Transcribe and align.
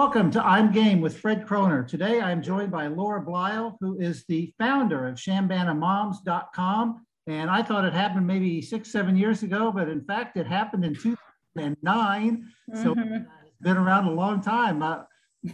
Welcome 0.00 0.30
to 0.30 0.42
I'm 0.42 0.72
Game 0.72 1.02
with 1.02 1.18
Fred 1.18 1.46
Kroner. 1.46 1.82
Today 1.82 2.22
I'm 2.22 2.40
joined 2.40 2.70
by 2.70 2.86
Laura 2.86 3.20
Bleill, 3.20 3.76
who 3.80 3.98
is 4.00 4.24
the 4.24 4.50
founder 4.58 5.06
of 5.06 5.16
ChambanaMoms.com. 5.16 7.06
And 7.26 7.50
I 7.50 7.62
thought 7.62 7.84
it 7.84 7.92
happened 7.92 8.26
maybe 8.26 8.62
six, 8.62 8.90
seven 8.90 9.14
years 9.14 9.42
ago, 9.42 9.70
but 9.70 9.90
in 9.90 10.00
fact, 10.00 10.38
it 10.38 10.46
happened 10.46 10.86
in 10.86 10.94
2009. 10.94 11.76
Mm-hmm. 11.84 12.82
So 12.82 12.94
it's 12.98 13.26
been 13.60 13.76
around 13.76 14.06
a 14.06 14.12
long 14.12 14.40
time. 14.40 14.82
Uh, 14.82 15.02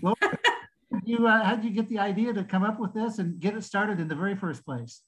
Laura, 0.01 0.14
you, 1.05 1.27
uh, 1.27 1.42
how 1.42 1.56
did 1.56 1.65
you 1.65 1.73
get 1.73 1.88
the 1.88 1.98
idea 1.98 2.33
to 2.33 2.45
come 2.45 2.62
up 2.62 2.78
with 2.78 2.95
this 2.95 3.19
and 3.19 3.41
get 3.41 3.56
it 3.56 3.65
started 3.65 3.98
in 3.98 4.06
the 4.06 4.15
very 4.15 4.37
first 4.37 4.65
place? 4.65 5.02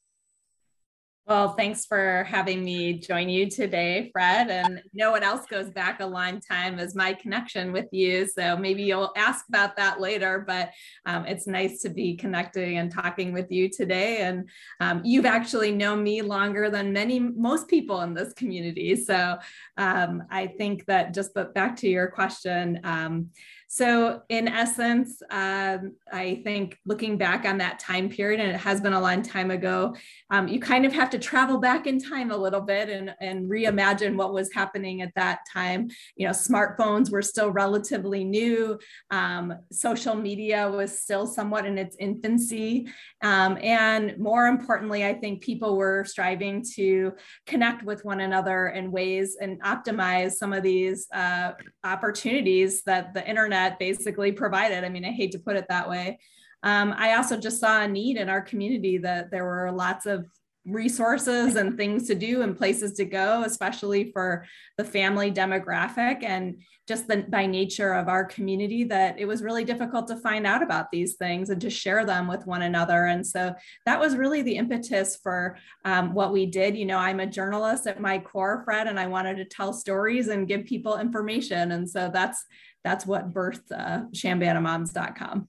Well, 1.29 1.51
thanks 1.51 1.85
for 1.85 2.25
having 2.25 2.65
me 2.65 2.95
join 2.95 3.29
you 3.29 3.51
today, 3.51 4.09
Fred. 4.15 4.49
And 4.49 4.83
no 4.95 5.11
one 5.11 5.23
else 5.23 5.45
goes 5.45 5.69
back 5.69 6.01
a 6.01 6.07
long 6.07 6.41
time 6.41 6.79
as 6.79 6.95
my 6.95 7.13
connection 7.13 7.71
with 7.71 7.85
you. 7.93 8.27
So 8.27 8.57
maybe 8.57 8.85
you'll 8.85 9.13
ask 9.15 9.47
about 9.47 9.77
that 9.77 10.01
later, 10.01 10.43
but 10.47 10.71
um, 11.05 11.27
it's 11.27 11.47
nice 11.47 11.83
to 11.83 11.91
be 11.91 12.17
connecting 12.17 12.79
and 12.79 12.91
talking 12.91 13.35
with 13.35 13.53
you 13.53 13.69
today. 13.69 14.23
And 14.23 14.49
um, 14.81 15.03
you've 15.05 15.27
actually 15.27 15.71
known 15.71 16.03
me 16.03 16.23
longer 16.23 16.71
than 16.71 16.95
many, 16.95 17.19
most 17.19 17.69
people 17.69 18.01
in 18.01 18.15
this 18.15 18.33
community. 18.33 18.97
So 18.97 19.37
um, 19.77 20.23
I 20.31 20.47
think 20.47 20.87
that 20.87 21.13
just 21.13 21.35
but 21.35 21.53
back 21.53 21.77
to 21.77 21.89
your 21.91 22.07
question, 22.07 22.81
um, 22.85 23.29
so, 23.71 24.23
in 24.31 24.49
essence, 24.49 25.21
um, 25.31 25.95
I 26.11 26.41
think 26.43 26.79
looking 26.87 27.19
back 27.19 27.45
on 27.45 27.59
that 27.59 27.79
time 27.79 28.09
period, 28.09 28.41
and 28.41 28.51
it 28.51 28.59
has 28.61 28.81
been 28.81 28.95
a 28.95 29.01
long 29.01 29.21
time 29.21 29.51
ago, 29.51 29.95
um, 30.31 30.49
you 30.49 30.59
kind 30.59 30.87
of 30.87 30.93
have 30.95 31.11
to 31.11 31.18
travel 31.19 31.59
back 31.59 31.87
in 31.87 32.01
time 32.01 32.31
a 32.31 32.37
little 32.37 32.61
bit 32.61 32.89
and, 32.89 33.15
and 33.21 33.51
reimagine 33.51 34.17
what 34.17 34.33
was 34.33 34.53
happening 34.53 35.03
at 35.03 35.13
that 35.17 35.41
time. 35.53 35.89
You 36.17 36.27
know, 36.27 36.33
smartphones 36.33 37.11
were 37.11 37.23
still 37.23 37.51
relatively 37.51 38.25
new, 38.25 38.79
um, 39.11 39.55
social 39.73 40.15
media 40.15 40.71
was 40.71 40.99
still 40.99 41.27
somewhat 41.27 41.67
in 41.67 41.79
its 41.79 41.97
infancy. 41.99 42.89
Um, 43.23 43.59
and 43.63 44.17
more 44.19 44.47
importantly, 44.47 45.05
I 45.05 45.15
think 45.15 45.43
people 45.43 45.77
were 45.77 46.05
striving 46.05 46.65
to 46.75 47.13
connect 47.47 47.83
with 47.83 48.05
one 48.05 48.21
another 48.21 48.69
in 48.69 48.91
ways 48.93 49.37
and 49.41 49.61
optimize 49.63 50.33
some 50.33 50.53
of 50.53 50.63
these 50.63 51.07
uh, 51.13 51.53
opportunities 51.85 52.83
that 52.85 53.15
the 53.15 53.29
internet 53.29 53.49
internet 53.49 53.79
basically 53.79 54.33
provided. 54.33 54.85
I 54.85 54.89
mean, 54.89 55.05
I 55.05 55.11
hate 55.11 55.33
to 55.33 55.39
put 55.39 55.57
it 55.57 55.67
that 55.69 55.89
way. 55.89 56.19
Um, 56.63 56.95
I 56.97 57.15
also 57.15 57.39
just 57.39 57.61
saw 57.61 57.83
a 57.83 57.89
need 57.89 58.17
in 58.17 58.29
our 58.29 58.43
community 58.43 58.99
that 58.99 59.31
there 59.31 59.45
were 59.45 59.71
lots 59.73 60.07
of 60.07 60.27
resources 60.69 61.57
and 61.57 61.77
things 61.77 62.07
to 62.07 62.15
do 62.15 62.43
and 62.43 62.57
places 62.57 62.93
to 62.95 63.05
go, 63.05 63.43
especially 63.45 64.13
for 64.13 64.45
the 64.77 64.85
family 64.85 65.33
demographic 65.33 66.23
and 66.23 66.61
just 66.87 67.07
the, 67.07 67.19
by 67.29 67.47
nature 67.47 67.93
of 67.93 68.09
our 68.09 68.25
community 68.25 68.85
that 68.85 69.19
it 69.19 69.27
was 69.27 69.43
really 69.43 69.65
difficult 69.65 70.09
to 70.09 70.17
find 70.17 70.47
out 70.47 70.63
about 70.63 70.91
these 70.91 71.17
things 71.17 71.51
and 71.51 71.61
to 71.61 71.69
share 71.69 72.05
them 72.05 72.27
with 72.27 72.47
one 72.47 72.63
another. 72.63 73.07
And 73.07 73.27
so 73.27 73.55
that 73.85 74.01
was 74.01 74.17
really 74.17 74.43
the 74.43 74.57
impetus 74.57 75.17
for 75.17 75.59
um, 75.85 76.15
what 76.15 76.33
we 76.33 76.47
did. 76.47 76.77
You 76.77 76.87
know, 76.87 76.99
I'm 76.99 77.21
a 77.21 77.27
journalist 77.27 77.87
at 77.87 78.01
my 78.01 78.19
core, 78.19 78.63
Fred, 78.65 78.87
and 78.87 78.99
I 78.99 79.07
wanted 79.07 79.37
to 79.37 79.45
tell 79.45 79.73
stories 79.73 80.29
and 80.29 80.49
give 80.49 80.65
people 80.65 80.99
information. 80.99 81.73
And 81.73 81.89
so 81.89 82.11
that's 82.13 82.45
that's 82.85 83.05
what 83.05 83.35
birthed 83.35 83.71
uh, 83.71 84.05
chambanamoms.com. 84.15 85.49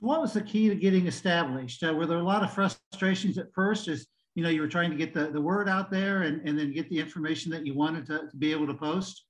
So 0.00 0.06
what 0.06 0.20
was 0.20 0.34
the 0.34 0.42
key 0.42 0.68
to 0.68 0.74
getting 0.74 1.06
established? 1.06 1.82
Uh, 1.82 1.94
were 1.94 2.06
there 2.06 2.18
a 2.18 2.22
lot 2.22 2.42
of 2.42 2.52
frustrations 2.52 3.38
at 3.38 3.52
first 3.54 3.88
as 3.88 4.06
you 4.34 4.42
know 4.42 4.50
you 4.50 4.60
were 4.60 4.68
trying 4.68 4.90
to 4.90 4.96
get 4.96 5.14
the, 5.14 5.30
the 5.30 5.40
word 5.40 5.68
out 5.68 5.90
there 5.90 6.22
and, 6.22 6.46
and 6.46 6.58
then 6.58 6.72
get 6.72 6.90
the 6.90 6.98
information 6.98 7.50
that 7.52 7.66
you 7.66 7.74
wanted 7.74 8.06
to, 8.06 8.28
to 8.30 8.36
be 8.36 8.52
able 8.52 8.66
to 8.66 8.74
post? 8.74 9.24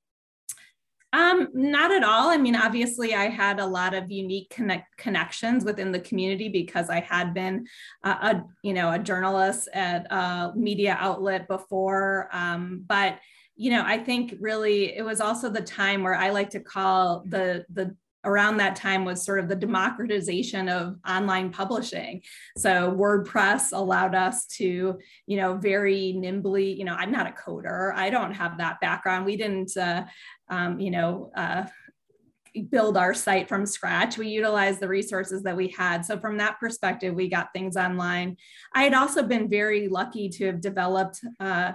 Um, 1.12 1.48
not 1.54 1.92
at 1.92 2.02
all. 2.02 2.28
I 2.28 2.36
mean, 2.36 2.56
obviously, 2.56 3.14
I 3.14 3.28
had 3.28 3.60
a 3.60 3.66
lot 3.66 3.94
of 3.94 4.10
unique 4.10 4.50
connect 4.50 4.96
connections 4.96 5.64
within 5.64 5.92
the 5.92 6.00
community 6.00 6.48
because 6.48 6.90
I 6.90 7.00
had 7.00 7.32
been 7.32 7.66
a, 8.02 8.10
a 8.10 8.44
you 8.62 8.74
know 8.74 8.92
a 8.92 8.98
journalist 8.98 9.68
at 9.72 10.10
a 10.10 10.52
media 10.56 10.96
outlet 10.98 11.46
before. 11.46 12.28
Um, 12.32 12.84
but 12.86 13.20
you 13.54 13.70
know, 13.70 13.84
I 13.86 13.98
think 13.98 14.34
really 14.40 14.96
it 14.96 15.04
was 15.04 15.20
also 15.20 15.48
the 15.48 15.62
time 15.62 16.02
where 16.02 16.16
I 16.16 16.30
like 16.30 16.50
to 16.50 16.60
call 16.60 17.22
the 17.26 17.64
the 17.72 17.96
around 18.26 18.58
that 18.58 18.76
time 18.76 19.04
was 19.04 19.24
sort 19.24 19.38
of 19.38 19.48
the 19.48 19.56
democratization 19.56 20.68
of 20.68 20.96
online 21.08 21.50
publishing. 21.50 22.20
So 22.58 22.92
WordPress 22.92 23.72
allowed 23.72 24.14
us 24.14 24.46
to, 24.58 24.98
you 25.26 25.36
know, 25.36 25.56
very 25.56 26.12
nimbly, 26.12 26.72
you 26.72 26.84
know, 26.84 26.94
I'm 26.94 27.12
not 27.12 27.28
a 27.28 27.30
coder. 27.32 27.94
I 27.94 28.10
don't 28.10 28.32
have 28.32 28.58
that 28.58 28.80
background. 28.80 29.24
We 29.24 29.36
didn't, 29.36 29.76
uh, 29.76 30.04
um, 30.50 30.78
you 30.78 30.90
know, 30.90 31.30
uh, 31.36 31.64
build 32.70 32.96
our 32.96 33.14
site 33.14 33.48
from 33.48 33.66
scratch. 33.66 34.18
We 34.18 34.28
utilized 34.28 34.80
the 34.80 34.88
resources 34.88 35.42
that 35.42 35.56
we 35.56 35.68
had. 35.68 36.04
So 36.04 36.18
from 36.18 36.38
that 36.38 36.58
perspective, 36.58 37.14
we 37.14 37.28
got 37.28 37.52
things 37.52 37.76
online. 37.76 38.36
I 38.74 38.82
had 38.82 38.94
also 38.94 39.22
been 39.22 39.48
very 39.48 39.88
lucky 39.88 40.28
to 40.30 40.46
have 40.46 40.60
developed 40.60 41.20
uh, 41.38 41.72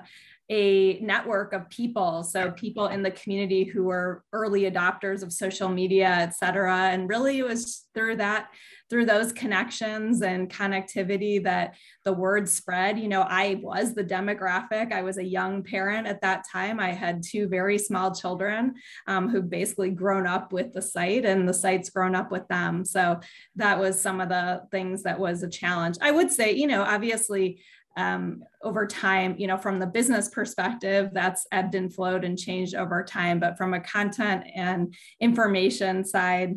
a 0.51 0.99
network 0.99 1.53
of 1.53 1.69
people. 1.69 2.23
So 2.23 2.51
people 2.51 2.87
in 2.87 3.01
the 3.01 3.11
community 3.11 3.63
who 3.63 3.83
were 3.83 4.21
early 4.33 4.69
adopters 4.69 5.23
of 5.23 5.31
social 5.31 5.69
media, 5.69 6.09
et 6.09 6.35
cetera. 6.35 6.89
And 6.91 7.07
really 7.07 7.39
it 7.39 7.47
was 7.47 7.87
through 7.93 8.17
that, 8.17 8.49
through 8.89 9.05
those 9.05 9.31
connections 9.31 10.21
and 10.21 10.49
connectivity 10.49 11.41
that 11.45 11.75
the 12.03 12.11
word 12.11 12.49
spread. 12.49 12.99
You 12.99 13.07
know, 13.07 13.21
I 13.21 13.61
was 13.63 13.95
the 13.95 14.03
demographic. 14.03 14.91
I 14.91 15.03
was 15.03 15.17
a 15.17 15.23
young 15.23 15.63
parent 15.63 16.05
at 16.05 16.19
that 16.21 16.43
time. 16.51 16.81
I 16.81 16.91
had 16.91 17.23
two 17.23 17.47
very 17.47 17.77
small 17.77 18.13
children 18.13 18.73
um, 19.07 19.29
who 19.29 19.41
basically 19.41 19.91
grown 19.91 20.27
up 20.27 20.51
with 20.51 20.73
the 20.73 20.81
site 20.81 21.23
and 21.23 21.47
the 21.47 21.53
site's 21.53 21.89
grown 21.89 22.13
up 22.13 22.29
with 22.29 22.45
them. 22.49 22.83
So 22.83 23.21
that 23.55 23.79
was 23.79 24.01
some 24.01 24.19
of 24.19 24.27
the 24.27 24.63
things 24.69 25.03
that 25.03 25.17
was 25.17 25.43
a 25.43 25.49
challenge. 25.49 25.95
I 26.01 26.11
would 26.11 26.29
say, 26.29 26.51
you 26.51 26.67
know, 26.67 26.83
obviously 26.83 27.61
um, 27.97 28.43
over 28.63 28.87
time, 28.87 29.35
you 29.37 29.47
know, 29.47 29.57
from 29.57 29.79
the 29.79 29.87
business 29.87 30.29
perspective, 30.29 31.09
that's 31.13 31.45
ebbed 31.51 31.75
and 31.75 31.93
flowed 31.93 32.23
and 32.23 32.37
changed 32.37 32.75
over 32.75 33.03
time. 33.03 33.39
But 33.39 33.57
from 33.57 33.73
a 33.73 33.79
content 33.79 34.45
and 34.55 34.93
information 35.19 36.05
side, 36.05 36.55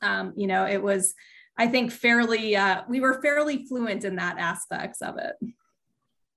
um, 0.00 0.32
you 0.36 0.46
know, 0.46 0.66
it 0.66 0.82
was, 0.82 1.14
I 1.58 1.66
think, 1.66 1.90
fairly, 1.90 2.56
uh, 2.56 2.82
we 2.88 3.00
were 3.00 3.20
fairly 3.20 3.66
fluent 3.66 4.04
in 4.04 4.16
that 4.16 4.38
aspects 4.38 5.02
of 5.02 5.18
it. 5.18 5.34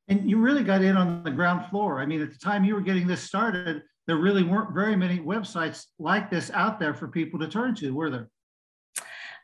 And 0.08 0.30
you 0.30 0.38
really 0.38 0.64
got 0.64 0.84
in 0.84 0.98
on 0.98 1.24
the 1.24 1.32
ground 1.32 1.70
floor. 1.70 2.00
I 2.00 2.06
mean, 2.06 2.22
at 2.22 2.32
the 2.32 2.38
time 2.38 2.64
you 2.64 2.76
were 2.76 2.82
getting 2.82 3.08
this 3.08 3.22
started, 3.22 3.82
there 4.08 4.18
really 4.18 4.44
weren't 4.44 4.74
very 4.74 4.96
many 4.96 5.20
websites 5.20 5.86
like 5.98 6.30
this 6.30 6.52
out 6.52 6.80
there 6.80 6.94
for 6.94 7.08
people 7.08 7.40
to 7.40 7.48
turn 7.48 7.74
to, 7.76 7.94
were 7.94 8.12
there? 8.12 8.30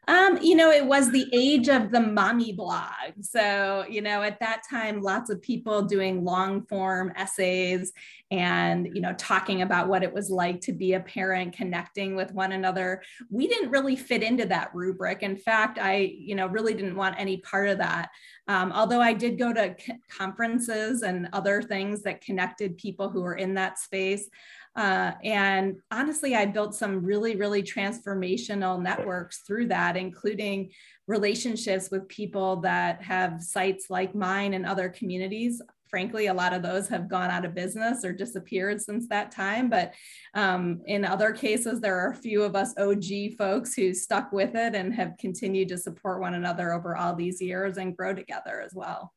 Um, 0.07 0.39
you 0.41 0.55
know, 0.55 0.71
it 0.71 0.85
was 0.85 1.11
the 1.11 1.27
age 1.31 1.69
of 1.69 1.91
the 1.91 1.99
mommy 1.99 2.53
blog. 2.53 3.13
So, 3.21 3.85
you 3.89 4.01
know, 4.01 4.23
at 4.23 4.39
that 4.39 4.63
time, 4.69 5.01
lots 5.01 5.29
of 5.29 5.41
people 5.41 5.83
doing 5.83 6.23
long 6.23 6.63
form 6.63 7.13
essays 7.15 7.93
and, 8.31 8.89
you 8.93 9.01
know, 9.01 9.13
talking 9.17 9.61
about 9.61 9.89
what 9.89 10.03
it 10.03 10.13
was 10.13 10.29
like 10.29 10.61
to 10.61 10.71
be 10.71 10.93
a 10.93 11.01
parent, 11.01 11.53
connecting 11.53 12.15
with 12.15 12.33
one 12.33 12.53
another. 12.53 13.03
We 13.29 13.45
didn't 13.45 13.71
really 13.71 13.97
fit 13.97 14.23
into 14.23 14.45
that 14.45 14.73
rubric. 14.73 15.21
In 15.21 15.35
fact, 15.35 15.77
I, 15.77 16.15
you 16.17 16.35
know, 16.35 16.47
really 16.47 16.73
didn't 16.73 16.95
want 16.95 17.19
any 17.19 17.37
part 17.37 17.67
of 17.67 17.77
that. 17.79 18.09
Um, 18.47 18.71
although 18.71 19.01
I 19.01 19.11
did 19.11 19.37
go 19.37 19.51
to 19.51 19.75
conferences 20.09 21.01
and 21.01 21.27
other 21.33 21.61
things 21.61 22.03
that 22.03 22.21
connected 22.21 22.77
people 22.77 23.09
who 23.09 23.21
were 23.21 23.35
in 23.35 23.53
that 23.55 23.79
space. 23.79 24.29
Uh, 24.77 25.11
and 25.25 25.81
honestly, 25.91 26.33
I 26.33 26.45
built 26.45 26.73
some 26.73 27.03
really, 27.03 27.35
really 27.35 27.61
transformational 27.61 28.81
networks 28.81 29.39
through 29.39 29.67
that, 29.67 29.97
including 29.97 30.71
relationships 31.07 31.91
with 31.91 32.07
people 32.07 32.61
that 32.61 33.01
have 33.03 33.41
sites 33.41 33.89
like 33.89 34.15
mine 34.15 34.53
and 34.53 34.65
other 34.65 34.87
communities. 34.87 35.61
Frankly, 35.91 36.27
a 36.27 36.33
lot 36.33 36.53
of 36.53 36.63
those 36.63 36.87
have 36.87 37.09
gone 37.09 37.29
out 37.29 37.43
of 37.43 37.53
business 37.53 38.05
or 38.05 38.13
disappeared 38.13 38.81
since 38.81 39.09
that 39.09 39.29
time. 39.29 39.69
But 39.69 39.93
um, 40.33 40.81
in 40.85 41.03
other 41.03 41.33
cases, 41.33 41.81
there 41.81 41.99
are 41.99 42.11
a 42.11 42.15
few 42.15 42.43
of 42.43 42.55
us 42.55 42.73
OG 42.77 43.35
folks 43.37 43.73
who 43.73 43.93
stuck 43.93 44.31
with 44.31 44.55
it 44.55 44.73
and 44.73 44.93
have 44.95 45.17
continued 45.19 45.67
to 45.67 45.77
support 45.77 46.21
one 46.21 46.35
another 46.35 46.71
over 46.71 46.95
all 46.95 47.13
these 47.13 47.41
years 47.41 47.75
and 47.75 47.95
grow 47.95 48.15
together 48.15 48.61
as 48.65 48.73
well. 48.73 49.13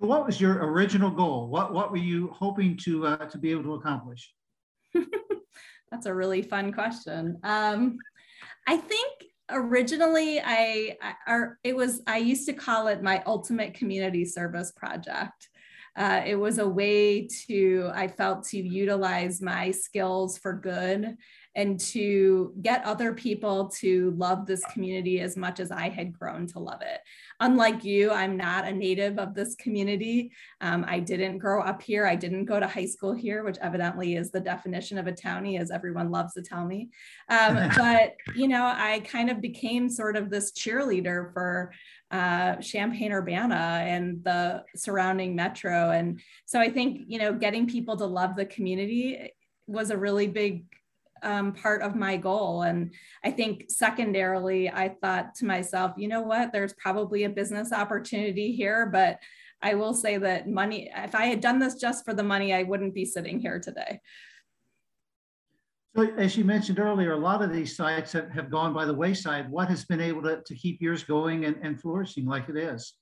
So, 0.00 0.06
what 0.06 0.24
was 0.24 0.40
your 0.40 0.64
original 0.64 1.10
goal? 1.10 1.48
What 1.48 1.72
what 1.74 1.90
were 1.90 1.96
you 1.96 2.30
hoping 2.32 2.76
to 2.84 3.06
uh, 3.08 3.26
to 3.26 3.36
be 3.36 3.50
able 3.50 3.64
to 3.64 3.74
accomplish? 3.74 4.32
That's 5.90 6.06
a 6.06 6.14
really 6.14 6.42
fun 6.42 6.72
question. 6.72 7.38
Um, 7.42 7.98
I 8.68 8.76
think 8.76 9.24
originally 9.50 10.40
I, 10.40 10.96
I, 11.26 11.40
it 11.62 11.76
was 11.76 12.02
I 12.06 12.18
used 12.18 12.46
to 12.46 12.52
call 12.52 12.88
it 12.88 13.02
my 13.02 13.22
ultimate 13.26 13.74
community 13.74 14.24
service 14.24 14.72
project. 14.72 15.48
Uh, 15.96 16.22
it 16.26 16.34
was 16.34 16.58
a 16.58 16.68
way 16.68 17.26
to, 17.46 17.90
I 17.94 18.08
felt, 18.08 18.44
to 18.48 18.58
utilize 18.58 19.40
my 19.40 19.70
skills 19.70 20.36
for 20.36 20.52
good 20.52 21.16
and 21.56 21.80
to 21.80 22.52
get 22.60 22.84
other 22.84 23.14
people 23.14 23.68
to 23.68 24.10
love 24.10 24.44
this 24.44 24.62
community 24.66 25.20
as 25.20 25.38
much 25.38 25.58
as 25.58 25.70
I 25.70 25.88
had 25.88 26.12
grown 26.12 26.46
to 26.48 26.58
love 26.58 26.82
it. 26.82 27.00
Unlike 27.40 27.82
you, 27.82 28.12
I'm 28.12 28.36
not 28.36 28.66
a 28.66 28.72
native 28.72 29.18
of 29.18 29.34
this 29.34 29.54
community. 29.54 30.32
Um, 30.60 30.84
I 30.86 31.00
didn't 31.00 31.38
grow 31.38 31.62
up 31.62 31.80
here. 31.80 32.06
I 32.06 32.14
didn't 32.14 32.44
go 32.44 32.60
to 32.60 32.66
high 32.66 32.84
school 32.84 33.14
here, 33.14 33.42
which 33.42 33.56
evidently 33.62 34.16
is 34.16 34.30
the 34.30 34.40
definition 34.40 34.98
of 34.98 35.06
a 35.06 35.12
townie, 35.12 35.58
as 35.58 35.70
everyone 35.70 36.10
loves 36.10 36.34
to 36.34 36.42
tell 36.42 36.66
me. 36.66 36.90
Um, 37.30 37.70
but, 37.76 38.16
you 38.34 38.48
know, 38.48 38.66
I 38.66 39.00
kind 39.06 39.30
of 39.30 39.40
became 39.40 39.88
sort 39.88 40.16
of 40.16 40.28
this 40.28 40.52
cheerleader 40.52 41.32
for 41.32 41.72
uh, 42.10 42.56
Champaign 42.56 43.12
Urbana 43.12 43.82
and 43.84 44.22
the 44.22 44.64
surrounding 44.74 45.34
metro. 45.34 45.90
And 45.90 46.20
so 46.44 46.60
I 46.60 46.70
think, 46.70 47.02
you 47.06 47.18
know, 47.18 47.32
getting 47.32 47.66
people 47.66 47.96
to 47.96 48.06
love 48.06 48.36
the 48.36 48.46
community 48.46 49.32
was 49.66 49.90
a 49.90 49.96
really 49.96 50.28
big 50.28 50.64
um, 51.22 51.52
part 51.52 51.82
of 51.82 51.96
my 51.96 52.16
goal. 52.16 52.62
And 52.62 52.92
I 53.24 53.30
think 53.30 53.66
secondarily, 53.68 54.70
I 54.70 54.90
thought 55.00 55.34
to 55.36 55.46
myself, 55.46 55.94
you 55.96 56.08
know 56.08 56.22
what, 56.22 56.52
there's 56.52 56.74
probably 56.74 57.24
a 57.24 57.30
business 57.30 57.72
opportunity 57.72 58.52
here, 58.52 58.86
but 58.86 59.18
I 59.62 59.74
will 59.74 59.94
say 59.94 60.18
that 60.18 60.48
money, 60.48 60.90
if 60.94 61.14
I 61.14 61.26
had 61.26 61.40
done 61.40 61.58
this 61.58 61.74
just 61.74 62.04
for 62.04 62.14
the 62.14 62.22
money, 62.22 62.52
I 62.52 62.62
wouldn't 62.62 62.94
be 62.94 63.04
sitting 63.04 63.40
here 63.40 63.58
today. 63.58 64.00
So 65.96 66.02
as 66.18 66.36
you 66.36 66.44
mentioned 66.44 66.78
earlier, 66.78 67.12
a 67.12 67.18
lot 67.18 67.40
of 67.40 67.52
these 67.52 67.74
sites 67.74 68.12
have, 68.12 68.30
have 68.30 68.50
gone 68.50 68.74
by 68.74 68.84
the 68.84 68.92
wayside. 68.92 69.50
What 69.50 69.68
has 69.68 69.86
been 69.86 70.00
able 70.00 70.22
to, 70.22 70.42
to 70.44 70.54
keep 70.54 70.82
yours 70.82 71.02
going 71.04 71.46
and, 71.46 71.56
and 71.62 71.80
flourishing 71.80 72.26
like 72.26 72.50
it 72.50 72.56
is? 72.56 72.94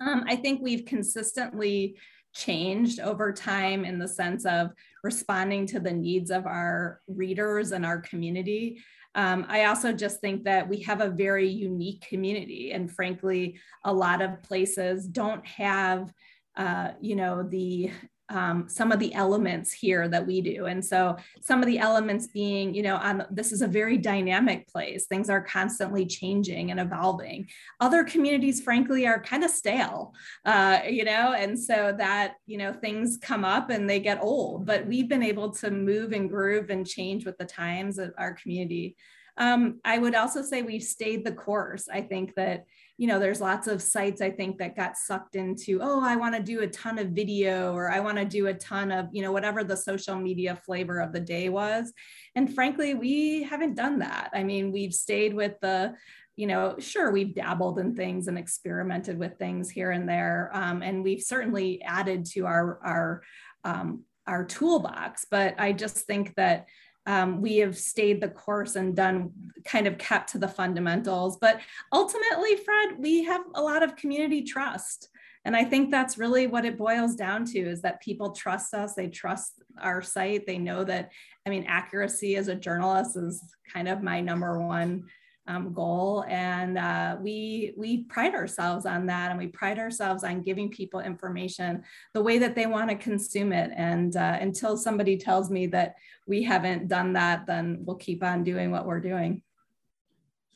Um, 0.00 0.24
I 0.28 0.36
think 0.36 0.62
we've 0.62 0.84
consistently 0.84 1.96
changed 2.34 3.00
over 3.00 3.32
time 3.32 3.84
in 3.84 3.98
the 3.98 4.06
sense 4.06 4.46
of 4.46 4.70
responding 5.02 5.66
to 5.66 5.80
the 5.80 5.92
needs 5.92 6.30
of 6.30 6.46
our 6.46 7.00
readers 7.08 7.72
and 7.72 7.84
our 7.84 8.00
community. 8.00 8.80
Um, 9.16 9.44
I 9.48 9.64
also 9.64 9.92
just 9.92 10.20
think 10.20 10.44
that 10.44 10.68
we 10.68 10.82
have 10.82 11.00
a 11.00 11.10
very 11.10 11.48
unique 11.48 12.04
community, 12.08 12.72
and 12.72 12.90
frankly, 12.90 13.58
a 13.84 13.92
lot 13.92 14.22
of 14.22 14.42
places 14.42 15.06
don't 15.06 15.44
have, 15.46 16.12
uh, 16.56 16.90
you 17.00 17.16
know, 17.16 17.42
the 17.42 17.90
um, 18.34 18.68
some 18.68 18.92
of 18.92 18.98
the 18.98 19.14
elements 19.14 19.72
here 19.72 20.08
that 20.08 20.26
we 20.26 20.40
do. 20.40 20.66
And 20.66 20.84
so 20.84 21.16
some 21.40 21.60
of 21.60 21.66
the 21.66 21.78
elements 21.78 22.26
being, 22.26 22.74
you 22.74 22.82
know, 22.82 22.96
on 22.96 23.24
this 23.30 23.52
is 23.52 23.62
a 23.62 23.68
very 23.68 23.96
dynamic 23.96 24.68
place. 24.68 25.06
Things 25.06 25.30
are 25.30 25.40
constantly 25.40 26.04
changing 26.04 26.70
and 26.70 26.80
evolving. 26.80 27.48
Other 27.80 28.04
communities, 28.04 28.60
frankly, 28.60 29.06
are 29.06 29.22
kind 29.22 29.44
of 29.44 29.50
stale, 29.50 30.14
uh, 30.44 30.80
you 30.88 31.04
know, 31.04 31.32
and 31.32 31.58
so 31.58 31.94
that, 31.96 32.34
you 32.46 32.58
know, 32.58 32.72
things 32.72 33.18
come 33.22 33.44
up 33.44 33.70
and 33.70 33.88
they 33.88 34.00
get 34.00 34.22
old, 34.22 34.66
but 34.66 34.86
we've 34.86 35.08
been 35.08 35.22
able 35.22 35.50
to 35.52 35.70
move 35.70 36.12
and 36.12 36.28
groove 36.28 36.70
and 36.70 36.86
change 36.86 37.24
with 37.24 37.38
the 37.38 37.44
times 37.44 37.98
of 37.98 38.12
our 38.18 38.32
community. 38.34 38.96
Um, 39.36 39.80
I 39.84 39.98
would 39.98 40.14
also 40.14 40.42
say 40.42 40.62
we've 40.62 40.82
stayed 40.82 41.24
the 41.24 41.32
course. 41.32 41.88
I 41.92 42.02
think 42.02 42.34
that 42.36 42.64
you 42.96 43.08
know, 43.08 43.18
there's 43.18 43.40
lots 43.40 43.66
of 43.66 43.82
sites 43.82 44.20
I 44.20 44.30
think 44.30 44.58
that 44.58 44.76
got 44.76 44.96
sucked 44.96 45.34
into, 45.34 45.80
oh, 45.82 46.00
I 46.02 46.14
want 46.14 46.36
to 46.36 46.42
do 46.42 46.60
a 46.60 46.68
ton 46.68 46.98
of 46.98 47.08
video 47.08 47.74
or 47.74 47.90
I 47.90 47.98
want 47.98 48.18
to 48.18 48.24
do 48.24 48.46
a 48.46 48.54
ton 48.54 48.92
of, 48.92 49.08
you 49.10 49.20
know, 49.22 49.32
whatever 49.32 49.64
the 49.64 49.76
social 49.76 50.14
media 50.14 50.60
flavor 50.64 51.00
of 51.00 51.12
the 51.12 51.20
day 51.20 51.48
was. 51.48 51.92
And 52.36 52.54
frankly, 52.54 52.94
we 52.94 53.42
haven't 53.42 53.74
done 53.74 53.98
that. 53.98 54.30
I 54.32 54.44
mean, 54.44 54.70
we've 54.70 54.94
stayed 54.94 55.34
with 55.34 55.54
the, 55.60 55.94
you 56.36 56.46
know, 56.46 56.76
sure, 56.78 57.10
we've 57.10 57.34
dabbled 57.34 57.80
in 57.80 57.96
things 57.96 58.28
and 58.28 58.38
experimented 58.38 59.18
with 59.18 59.38
things 59.38 59.70
here 59.70 59.90
and 59.90 60.08
there. 60.08 60.50
Um, 60.52 60.82
and 60.82 61.02
we've 61.02 61.22
certainly 61.22 61.82
added 61.82 62.26
to 62.26 62.46
our, 62.46 62.78
our, 62.84 63.22
um, 63.64 64.04
our 64.28 64.44
toolbox. 64.44 65.26
But 65.28 65.56
I 65.58 65.72
just 65.72 66.06
think 66.06 66.32
that 66.36 66.66
um, 67.06 67.40
we 67.40 67.58
have 67.58 67.76
stayed 67.76 68.20
the 68.20 68.28
course 68.28 68.76
and 68.76 68.96
done 68.96 69.30
kind 69.64 69.86
of 69.86 69.98
kept 69.98 70.30
to 70.30 70.38
the 70.38 70.48
fundamentals. 70.48 71.36
But 71.36 71.60
ultimately, 71.92 72.56
Fred, 72.56 72.98
we 72.98 73.24
have 73.24 73.42
a 73.54 73.62
lot 73.62 73.82
of 73.82 73.96
community 73.96 74.42
trust. 74.42 75.10
And 75.44 75.54
I 75.54 75.64
think 75.64 75.90
that's 75.90 76.16
really 76.16 76.46
what 76.46 76.64
it 76.64 76.78
boils 76.78 77.14
down 77.14 77.44
to 77.46 77.58
is 77.58 77.82
that 77.82 78.00
people 78.00 78.32
trust 78.32 78.72
us, 78.72 78.94
they 78.94 79.08
trust 79.08 79.62
our 79.80 80.00
site, 80.00 80.46
they 80.46 80.56
know 80.56 80.84
that, 80.84 81.10
I 81.44 81.50
mean, 81.50 81.66
accuracy 81.68 82.36
as 82.36 82.48
a 82.48 82.54
journalist 82.54 83.16
is 83.16 83.42
kind 83.70 83.88
of 83.88 84.02
my 84.02 84.22
number 84.22 84.58
one 84.66 85.04
um, 85.46 85.72
goal. 85.72 86.24
And 86.28 86.78
uh, 86.78 87.16
we, 87.20 87.74
we 87.76 88.04
pride 88.04 88.34
ourselves 88.34 88.86
on 88.86 89.06
that. 89.06 89.30
And 89.30 89.38
we 89.38 89.48
pride 89.48 89.78
ourselves 89.78 90.24
on 90.24 90.42
giving 90.42 90.70
people 90.70 91.00
information 91.00 91.82
the 92.12 92.22
way 92.22 92.38
that 92.38 92.54
they 92.54 92.66
want 92.66 92.90
to 92.90 92.96
consume 92.96 93.52
it. 93.52 93.70
And 93.76 94.16
uh, 94.16 94.38
until 94.40 94.76
somebody 94.76 95.16
tells 95.16 95.50
me 95.50 95.66
that 95.68 95.96
we 96.26 96.42
haven't 96.42 96.88
done 96.88 97.12
that, 97.14 97.46
then 97.46 97.78
we'll 97.80 97.96
keep 97.96 98.22
on 98.22 98.44
doing 98.44 98.70
what 98.70 98.86
we're 98.86 99.00
doing. 99.00 99.42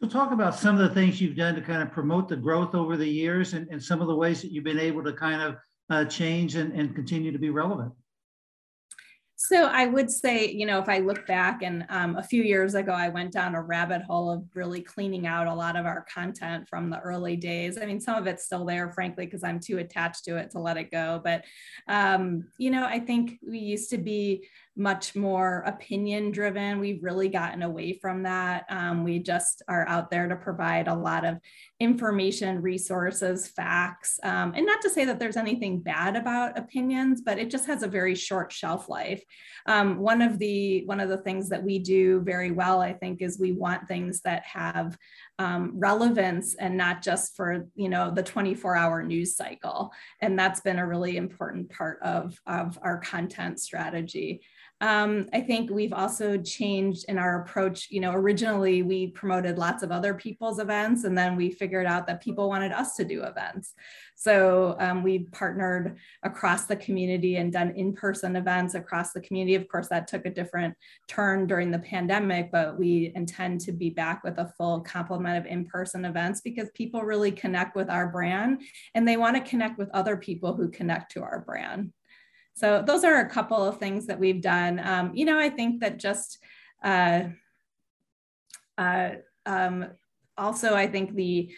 So 0.01 0.09
talk 0.09 0.31
about 0.31 0.55
some 0.55 0.79
of 0.79 0.89
the 0.89 0.95
things 0.95 1.21
you've 1.21 1.37
done 1.37 1.57
to 1.57 1.61
kind 1.61 1.83
of 1.83 1.91
promote 1.91 2.29
the 2.29 2.37
growth 2.37 2.75
over 2.75 2.97
the 2.97 3.09
years 3.09 3.53
and, 3.53 3.67
and 3.69 3.83
some 3.83 4.01
of 4.01 4.07
the 4.07 4.15
ways 4.15 4.41
that 4.43 4.53
you've 4.53 4.65
been 4.65 4.79
able 4.79 5.03
to 5.03 5.13
kind 5.13 5.43
of 5.43 5.57
uh, 5.91 6.05
change 6.05 6.55
and, 6.55 6.73
and 6.73 6.95
continue 6.95 7.33
to 7.33 7.39
be 7.39 7.51
relevant. 7.51 7.93
So 9.41 9.67
I 9.67 9.87
would 9.87 10.11
say, 10.11 10.51
you 10.51 10.67
know, 10.67 10.81
if 10.81 10.89
I 10.89 10.99
look 10.99 11.25
back 11.25 11.63
and 11.63 11.87
um, 11.91 12.17
a 12.17 12.25
few 12.25 12.43
years 12.43 12.75
ago, 12.75 12.91
I 12.91 13.09
went 13.09 13.31
down 13.31 13.55
a 13.55 13.63
rabbit 13.63 14.03
hole 14.03 14.33
of 14.33 14.43
really 14.55 14.81
cleaning 14.81 15.29
out 15.29 15.47
a 15.47 15.55
lot 15.55 15.77
of 15.77 15.87
our 15.87 16.05
content 16.13 16.69
from 16.69 16.91
the 16.91 16.99
early 16.99 17.37
days. 17.37 17.79
I 17.81 17.87
mean, 17.87 18.01
some 18.01 18.17
of 18.17 18.27
it's 18.27 18.45
still 18.45 18.65
there, 18.65 18.91
frankly, 18.91 19.27
because 19.27 19.45
I'm 19.45 19.61
too 19.61 19.79
attached 19.79 20.25
to 20.25 20.39
it 20.39 20.51
to 20.51 20.59
let 20.59 20.77
it 20.77 20.91
go. 20.91 21.21
But, 21.23 21.45
um, 21.87 22.49
you 22.59 22.73
know, 22.73 22.85
I 22.85 22.99
think 22.99 23.39
we 23.49 23.61
used 23.61 23.91
to 23.91 23.99
be 23.99 24.45
much 24.79 25.17
more 25.17 25.65
opinion 25.67 26.31
driven. 26.31 26.79
We've 26.79 27.03
really 27.03 27.29
gotten 27.29 27.63
away 27.63 27.95
from 27.95 28.23
that. 28.23 28.65
Um, 28.71 29.03
we 29.03 29.19
just 29.19 29.63
are 29.69 29.87
out 29.89 30.11
there 30.11 30.29
to 30.29 30.37
provide 30.37 30.87
a 30.87 30.95
lot 30.95 31.25
of 31.25 31.39
information, 31.81 32.63
resources, 32.63 33.49
facts. 33.49 34.21
Um, 34.23 34.53
and 34.57 34.65
not 34.65 34.81
to 34.83 34.91
say 34.91 35.05
that 35.05 35.19
there's 35.19 35.37
anything 35.37 35.81
bad 35.81 36.15
about 36.15 36.57
opinions, 36.57 37.21
but 37.21 37.39
it 37.39 37.51
just 37.51 37.67
has 37.67 37.83
a 37.83 37.89
very 37.89 38.15
short 38.15 38.53
shelf 38.53 38.89
life. 38.89 39.23
Um, 39.67 39.99
one 39.99 40.23
of 40.23 40.39
the 40.39 40.85
one 40.87 41.01
of 41.01 41.09
the 41.09 41.19
things 41.19 41.49
that 41.49 41.63
we 41.63 41.79
do 41.79 42.21
very 42.21 42.53
well, 42.53 42.81
I 42.81 42.93
think, 42.93 43.21
is 43.21 43.39
we 43.39 43.53
want 43.53 43.89
things 43.89 44.21
that 44.23 44.45
have 44.45 44.97
um, 45.39 45.73
relevance 45.75 46.55
and 46.55 46.77
not 46.77 47.03
just 47.03 47.37
for 47.37 47.67
you 47.75 47.89
know 47.89 48.11
the 48.11 48.23
24 48.23 48.77
hour 48.77 49.03
news 49.03 49.37
cycle. 49.37 49.93
And 50.21 50.39
that's 50.39 50.61
been 50.61 50.79
a 50.79 50.87
really 50.87 51.17
important 51.17 51.71
part 51.71 52.01
of, 52.03 52.39
of 52.47 52.79
our 52.83 52.99
content 52.99 53.61
strategy. 53.61 54.43
Um, 54.81 55.29
I 55.33 55.41
think 55.41 55.71
we've 55.71 55.93
also 55.93 56.39
changed 56.39 57.07
in 57.09 57.19
our 57.19 57.43
approach. 57.43 57.89
You 57.91 58.01
know, 58.01 58.13
originally 58.13 58.83
we 58.83 59.09
promoted 59.09 59.59
lots 59.59 59.83
of 59.83 59.91
other 59.91 60.15
people's 60.15 60.61
events, 60.61 61.03
and 61.03 61.19
then 61.19 61.35
we 61.35 61.51
figured 61.51 61.87
out 61.87 62.07
that 62.07 62.23
people 62.23 62.49
wanted 62.49 62.71
us 62.71 62.95
to 62.97 63.05
do 63.05 63.25
events. 63.25 63.75
So 64.15 64.77
um, 64.79 65.03
we 65.03 65.21
partnered 65.31 65.99
across 66.23 66.67
the 66.67 66.77
community 66.77 67.37
and 67.37 67.53
done 67.53 67.71
in 67.71 67.93
person 67.93 68.37
events 68.37 68.75
across 68.75 69.13
the 69.13 69.21
community. 69.21 69.57
Of 69.57 69.69
course, 69.69 69.89
that 69.89 70.07
took 70.07 70.27
a 70.27 70.31
different 70.31 70.77
turn 71.09 71.47
during 71.49 71.71
the 71.71 71.79
pandemic, 71.81 72.53
but 72.53 72.79
we 72.79 73.13
intend 73.17 73.61
to 73.63 73.73
be 73.73 73.91
back 73.91 74.23
with 74.23 74.39
a 74.39 74.53
full 74.57 74.81
complement 74.81 75.39
of 75.39 75.47
in 75.47 75.65
person 75.65 76.05
events 76.05 76.41
because 76.41 76.71
people 76.75 77.03
really 77.03 77.33
connect 77.33 77.75
with 77.75 77.91
our 77.91 78.09
brand 78.09 78.63
and 78.95 79.07
they 79.07 79.17
want 79.17 79.37
to 79.37 79.51
connect 79.51 79.79
with 79.79 79.91
other 79.91 80.17
people 80.17 80.55
who 80.55 80.69
connect 80.69 81.13
to 81.13 81.23
our 81.23 81.41
brand. 81.41 81.93
So 82.59 82.83
those 82.85 83.05
are 83.05 83.21
a 83.21 83.31
couple 83.31 83.65
of 83.65 83.79
things 83.79 84.07
that 84.07 84.19
we've 84.19 84.41
done. 84.41 84.81
Um, 84.83 85.13
you 85.15 85.25
know, 85.25 85.39
I 85.39 85.49
think 85.49 85.81
that 85.81 85.97
just 85.97 86.39
uh, 86.83 87.25
uh, 88.77 89.11
um, 89.47 89.87
also, 90.37 90.75
I 90.75 90.89
think 90.89 91.15
the 91.15 91.53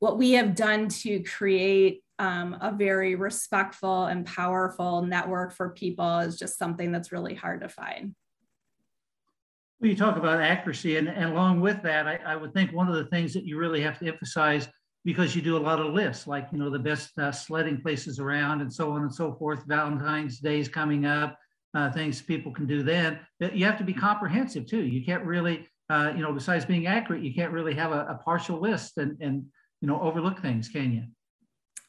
what 0.00 0.18
we 0.18 0.32
have 0.32 0.54
done 0.54 0.88
to 0.88 1.22
create 1.22 2.02
um, 2.18 2.58
a 2.60 2.72
very 2.72 3.14
respectful 3.14 4.04
and 4.04 4.26
powerful 4.26 5.00
network 5.00 5.54
for 5.54 5.70
people 5.70 6.18
is 6.18 6.38
just 6.38 6.58
something 6.58 6.92
that's 6.92 7.10
really 7.10 7.34
hard 7.34 7.62
to 7.62 7.68
find. 7.68 8.14
Well, 9.80 9.90
you 9.90 9.96
talk 9.96 10.16
about 10.16 10.42
accuracy, 10.42 10.98
and, 10.98 11.08
and 11.08 11.30
along 11.30 11.60
with 11.62 11.82
that, 11.82 12.06
I, 12.06 12.18
I, 12.26 12.36
would 12.36 12.52
think 12.52 12.72
one 12.72 12.88
of 12.88 12.96
the 12.96 13.06
things 13.06 13.32
that 13.34 13.44
you 13.44 13.56
really 13.56 13.80
have 13.80 13.98
to 14.00 14.08
emphasize 14.08 14.68
because 15.04 15.34
you 15.34 15.42
do 15.42 15.56
a 15.56 15.58
lot 15.58 15.80
of 15.80 15.94
lists, 15.94 16.26
like 16.26 16.48
you 16.52 16.58
know 16.58 16.70
the 16.70 16.78
best 16.78 17.18
uh, 17.18 17.32
sledding 17.32 17.80
places 17.80 18.18
around, 18.18 18.60
and 18.60 18.72
so 18.72 18.90
on 18.90 19.02
and 19.02 19.14
so 19.14 19.34
forth. 19.34 19.64
Valentine's 19.66 20.38
Day 20.38 20.60
is 20.60 20.68
coming 20.68 21.06
up, 21.06 21.38
uh, 21.74 21.90
things 21.90 22.20
people 22.20 22.52
can 22.52 22.66
do 22.66 22.82
then. 22.82 23.18
But 23.40 23.56
you 23.56 23.64
have 23.64 23.78
to 23.78 23.84
be 23.84 23.94
comprehensive 23.94 24.66
too. 24.66 24.84
You 24.84 25.04
can't 25.04 25.24
really, 25.24 25.66
uh, 25.90 26.12
you 26.14 26.22
know, 26.22 26.32
besides 26.32 26.64
being 26.64 26.86
accurate, 26.86 27.22
you 27.22 27.34
can't 27.34 27.52
really 27.52 27.74
have 27.74 27.92
a, 27.92 28.06
a 28.06 28.20
partial 28.24 28.60
list 28.60 28.98
and 28.98 29.16
and 29.20 29.44
you 29.80 29.88
know 29.88 30.00
overlook 30.00 30.40
things, 30.40 30.68
can 30.68 30.92
you? 30.92 31.04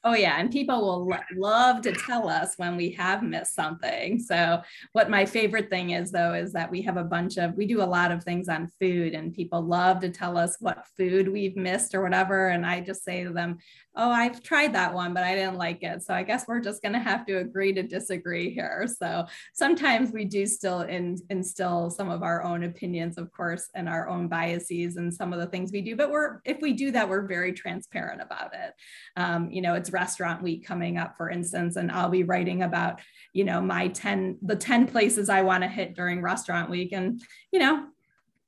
Oh 0.05 0.13
yeah, 0.13 0.39
and 0.39 0.49
people 0.49 0.79
will 0.79 1.07
lo- 1.09 1.17
love 1.35 1.81
to 1.81 1.91
tell 1.91 2.29
us 2.29 2.53
when 2.55 2.77
we 2.77 2.91
have 2.91 3.21
missed 3.21 3.53
something. 3.53 4.17
So 4.17 4.61
what 4.93 5.09
my 5.09 5.25
favorite 5.25 5.69
thing 5.69 5.89
is 5.89 6.09
though 6.09 6.33
is 6.33 6.53
that 6.53 6.71
we 6.71 6.81
have 6.83 6.95
a 6.95 7.03
bunch 7.03 7.37
of 7.37 7.53
we 7.57 7.65
do 7.65 7.81
a 7.81 7.83
lot 7.83 8.09
of 8.13 8.23
things 8.23 8.47
on 8.47 8.71
food 8.79 9.13
and 9.13 9.33
people 9.33 9.61
love 9.61 9.99
to 9.99 10.09
tell 10.09 10.37
us 10.37 10.55
what 10.61 10.87
food 10.95 11.27
we've 11.27 11.57
missed 11.57 11.93
or 11.93 12.01
whatever 12.01 12.47
and 12.47 12.65
I 12.65 12.79
just 12.79 13.03
say 13.03 13.25
to 13.25 13.31
them, 13.31 13.57
"Oh, 13.93 14.09
I've 14.09 14.41
tried 14.41 14.73
that 14.73 14.93
one, 14.93 15.13
but 15.13 15.25
I 15.25 15.35
didn't 15.35 15.57
like 15.57 15.83
it." 15.83 16.01
So 16.01 16.13
I 16.13 16.23
guess 16.23 16.47
we're 16.47 16.61
just 16.61 16.81
going 16.81 16.93
to 16.93 16.99
have 16.99 17.25
to 17.25 17.39
agree 17.39 17.73
to 17.73 17.83
disagree 17.83 18.53
here. 18.53 18.87
So 18.87 19.25
sometimes 19.53 20.13
we 20.13 20.23
do 20.23 20.45
still 20.45 20.81
in, 20.83 21.17
instill 21.29 21.89
some 21.89 22.09
of 22.09 22.23
our 22.23 22.41
own 22.41 22.63
opinions 22.63 23.17
of 23.17 23.33
course 23.33 23.67
and 23.75 23.89
our 23.89 24.07
own 24.07 24.29
biases 24.29 24.95
and 24.95 25.13
some 25.13 25.33
of 25.33 25.39
the 25.39 25.47
things 25.47 25.73
we 25.73 25.81
do, 25.81 25.97
but 25.97 26.09
we're 26.09 26.39
if 26.45 26.61
we 26.61 26.71
do 26.71 26.91
that 26.91 27.09
we're 27.09 27.27
very 27.27 27.51
transparent 27.51 28.21
about 28.21 28.53
it. 28.53 28.73
Um, 29.17 29.51
you 29.51 29.61
know, 29.61 29.75
it's 29.89 29.93
restaurant 29.93 30.41
week 30.41 30.65
coming 30.65 30.97
up, 30.97 31.17
for 31.17 31.29
instance, 31.29 31.75
and 31.75 31.91
I'll 31.91 32.09
be 32.09 32.23
writing 32.23 32.63
about, 32.63 32.99
you 33.33 33.43
know, 33.43 33.61
my 33.61 33.87
10, 33.87 34.37
the 34.41 34.55
10 34.55 34.87
places 34.87 35.29
I 35.29 35.41
want 35.41 35.63
to 35.63 35.69
hit 35.69 35.95
during 35.95 36.21
restaurant 36.21 36.69
week. 36.69 36.91
And, 36.91 37.21
you 37.51 37.59
know, 37.59 37.87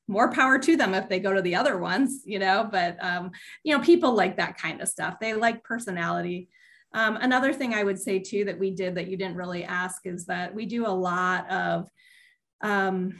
more 0.07 0.31
power 0.31 0.59
to 0.59 0.75
them 0.75 0.93
if 0.93 1.09
they 1.09 1.19
go 1.19 1.33
to 1.33 1.41
the 1.41 1.55
other 1.55 1.77
ones, 1.77 2.21
you 2.25 2.39
know, 2.39 2.67
but, 2.69 2.97
um, 3.03 3.31
you 3.63 3.75
know, 3.75 3.83
people 3.83 4.13
like 4.13 4.37
that 4.37 4.57
kind 4.57 4.81
of 4.81 4.87
stuff. 4.87 5.19
They 5.19 5.33
like 5.33 5.63
personality. 5.63 6.49
Um, 6.93 7.17
another 7.17 7.53
thing 7.53 7.73
I 7.73 7.83
would 7.83 7.99
say 7.99 8.19
too 8.19 8.45
that 8.45 8.59
we 8.59 8.71
did 8.71 8.95
that 8.95 9.07
you 9.07 9.17
didn't 9.17 9.37
really 9.37 9.63
ask 9.63 10.05
is 10.05 10.25
that 10.25 10.53
we 10.53 10.65
do 10.65 10.85
a 10.85 10.89
lot 10.89 11.49
of, 11.49 11.89
um, 12.61 13.19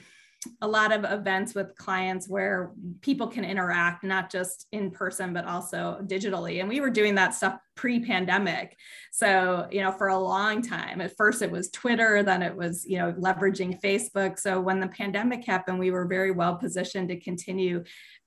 a 0.62 0.68
lot 0.68 0.92
of 0.92 1.04
events 1.04 1.54
with 1.54 1.76
clients 1.76 2.28
where 2.28 2.72
people 3.02 3.28
can 3.28 3.46
interact 3.46 4.04
not 4.04 4.32
just 4.32 4.68
in 4.72 4.90
person 4.90 5.34
but 5.34 5.46
also 5.46 6.00
digitally. 6.04 6.60
And 6.60 6.70
we 6.70 6.82
were 6.82 6.90
doing 6.90 7.14
that 7.16 7.36
stuff 7.36 7.58
pre-pandemic. 7.76 8.76
So 9.12 9.68
you 9.72 9.82
know 9.82 9.92
for 9.92 10.08
a 10.08 10.18
long 10.18 10.62
time. 10.62 11.00
At 11.00 11.16
first 11.16 11.42
it 11.42 11.52
was 11.52 11.70
twitter 11.70 12.24
then 12.24 12.42
it 12.42 12.56
was 12.56 12.86
you 12.88 12.98
know 12.98 13.14
leveraging 13.14 13.82
facebook. 13.82 14.40
So 14.40 14.60
when 14.60 14.80
the 14.80 14.88
pandemic 14.88 15.46
happened 15.46 15.78
we 15.80 15.92
were 15.92 16.06
very 16.06 16.32
well 16.32 16.56
positioned 16.56 17.10
to 17.10 17.20
continue 17.20 17.84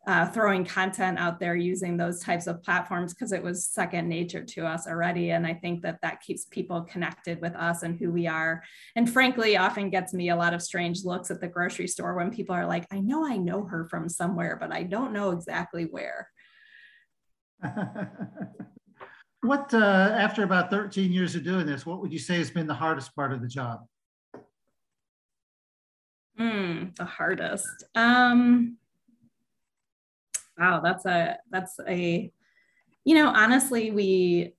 uh, 0.07 0.27
throwing 0.27 0.65
content 0.65 1.19
out 1.19 1.41
there 1.41 1.57
using 1.57 1.97
those 1.97 2.21
types 2.21 2.47
of 2.47 2.63
platforms 2.63 3.15
because 3.15 3.33
it 3.33 3.43
was 3.43 3.67
second 3.67 4.07
nature 4.09 4.45
to 4.45 4.67
us 4.67 4.87
already. 4.87 5.31
And 5.31 5.47
I 5.47 5.55
think 5.55 5.81
that 5.83 5.99
that 6.03 6.21
keeps 6.21 6.45
people 6.45 6.83
connected 6.83 7.41
with 7.41 7.55
us 7.55 7.83
and 7.83 7.99
who 7.99 8.13
we 8.13 8.27
are. 8.27 8.63
And 8.97 9.11
frankly, 9.11 9.57
often 9.57 9.89
gets 9.89 10.13
me 10.13 10.29
a 10.29 10.37
lot 10.37 10.53
of 10.53 10.61
strange 10.63 11.05
looks 11.05 11.31
at 11.31 11.41
the 11.41 11.49
grocery 11.49 11.89
store 11.89 12.15
when 12.15 12.31
people 12.31 12.55
are 12.55 12.67
like, 12.67 12.87
I 12.91 13.01
know 13.01 13.27
I 13.27 13.39
know 13.39 13.65
her 13.65 13.87
from 13.87 14.09
somewhere, 14.09 14.59
but 14.61 14.73
I 14.73 14.83
don't 14.83 15.13
know 15.13 15.31
exactly 15.31 15.85
where. 15.85 16.29
what, 19.41 19.73
uh, 19.73 19.79
after 19.79 20.43
about 20.43 20.71
13 20.71 21.13
years 21.13 21.35
of 21.35 21.45
doing 21.45 21.65
this, 21.65 21.87
what 21.87 22.03
would 22.03 22.13
you 22.13 22.19
say 22.19 22.37
has 22.37 22.51
been 22.51 22.67
the 22.67 22.75
hardest 22.75 23.17
part 23.17 23.33
of 23.33 23.41
the 23.41 23.49
job? 23.49 23.81
Mm, 26.39 26.95
the 26.97 27.05
hardest. 27.05 27.85
Um, 27.95 28.77
Wow, 30.59 30.81
that's 30.81 31.05
a 31.07 31.39
that's 31.51 31.79
a 31.89 32.31
you 33.05 33.15
know, 33.15 33.29
honestly, 33.29 33.91
we 33.91 34.55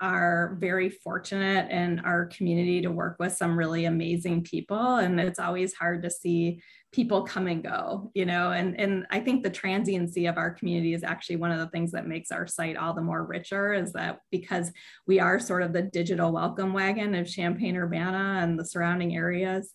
are 0.00 0.56
very 0.60 0.90
fortunate 0.90 1.70
in 1.70 2.00
our 2.00 2.26
community 2.26 2.82
to 2.82 2.90
work 2.90 3.16
with 3.18 3.32
some 3.32 3.58
really 3.58 3.86
amazing 3.86 4.42
people 4.42 4.96
and 4.96 5.18
it's 5.18 5.38
always 5.38 5.72
hard 5.72 6.02
to 6.02 6.10
see 6.10 6.60
people 6.92 7.22
come 7.22 7.46
and 7.46 7.62
go 7.62 8.10
you 8.12 8.26
know 8.26 8.50
and 8.50 8.78
and 8.78 9.06
i 9.10 9.18
think 9.18 9.42
the 9.42 9.48
transiency 9.48 10.26
of 10.26 10.36
our 10.36 10.50
community 10.50 10.92
is 10.92 11.02
actually 11.02 11.36
one 11.36 11.50
of 11.50 11.58
the 11.58 11.68
things 11.68 11.92
that 11.92 12.06
makes 12.06 12.30
our 12.30 12.46
site 12.46 12.76
all 12.76 12.92
the 12.92 13.00
more 13.00 13.24
richer 13.24 13.72
is 13.72 13.90
that 13.94 14.18
because 14.30 14.70
we 15.06 15.18
are 15.18 15.40
sort 15.40 15.62
of 15.62 15.72
the 15.72 15.82
digital 15.82 16.30
welcome 16.30 16.74
wagon 16.74 17.14
of 17.14 17.26
champaign 17.26 17.74
urbana 17.74 18.40
and 18.42 18.58
the 18.58 18.66
surrounding 18.66 19.16
areas 19.16 19.72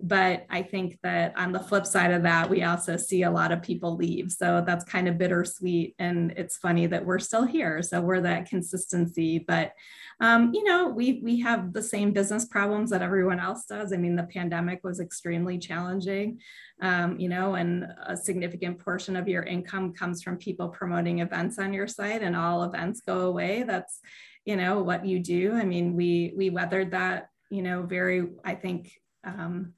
but 0.00 0.44
I 0.50 0.62
think 0.62 0.98
that 1.02 1.36
on 1.36 1.52
the 1.52 1.60
flip 1.60 1.86
side 1.86 2.10
of 2.10 2.24
that, 2.24 2.50
we 2.50 2.64
also 2.64 2.96
see 2.96 3.22
a 3.22 3.30
lot 3.30 3.52
of 3.52 3.62
people 3.62 3.96
leave. 3.96 4.32
So 4.32 4.62
that's 4.66 4.84
kind 4.84 5.06
of 5.06 5.18
bittersweet. 5.18 5.94
And 5.98 6.32
it's 6.36 6.56
funny 6.56 6.86
that 6.86 7.04
we're 7.04 7.20
still 7.20 7.44
here. 7.44 7.80
So 7.80 8.00
we're 8.00 8.20
that 8.22 8.46
consistency. 8.46 9.38
But 9.38 9.72
um, 10.20 10.52
you 10.52 10.64
know, 10.64 10.88
we 10.88 11.20
we 11.22 11.40
have 11.40 11.72
the 11.72 11.82
same 11.82 12.12
business 12.12 12.44
problems 12.44 12.90
that 12.90 13.02
everyone 13.02 13.40
else 13.40 13.66
does. 13.66 13.92
I 13.92 13.96
mean, 13.96 14.16
the 14.16 14.24
pandemic 14.24 14.80
was 14.82 15.00
extremely 15.00 15.58
challenging. 15.58 16.40
Um, 16.80 17.18
you 17.18 17.28
know, 17.28 17.54
and 17.54 17.86
a 18.06 18.16
significant 18.16 18.78
portion 18.78 19.16
of 19.16 19.28
your 19.28 19.42
income 19.44 19.92
comes 19.92 20.22
from 20.22 20.38
people 20.38 20.68
promoting 20.68 21.20
events 21.20 21.58
on 21.58 21.72
your 21.72 21.86
site, 21.86 22.22
and 22.22 22.36
all 22.36 22.64
events 22.64 23.00
go 23.00 23.22
away. 23.22 23.62
That's 23.62 24.00
you 24.44 24.56
know 24.56 24.82
what 24.82 25.06
you 25.06 25.18
do. 25.20 25.54
I 25.54 25.64
mean, 25.64 25.94
we 25.94 26.32
we 26.36 26.50
weathered 26.50 26.90
that 26.92 27.28
you 27.50 27.62
know 27.62 27.82
very 27.82 28.26
i 28.44 28.54
think 28.54 28.98
um, 29.24 29.74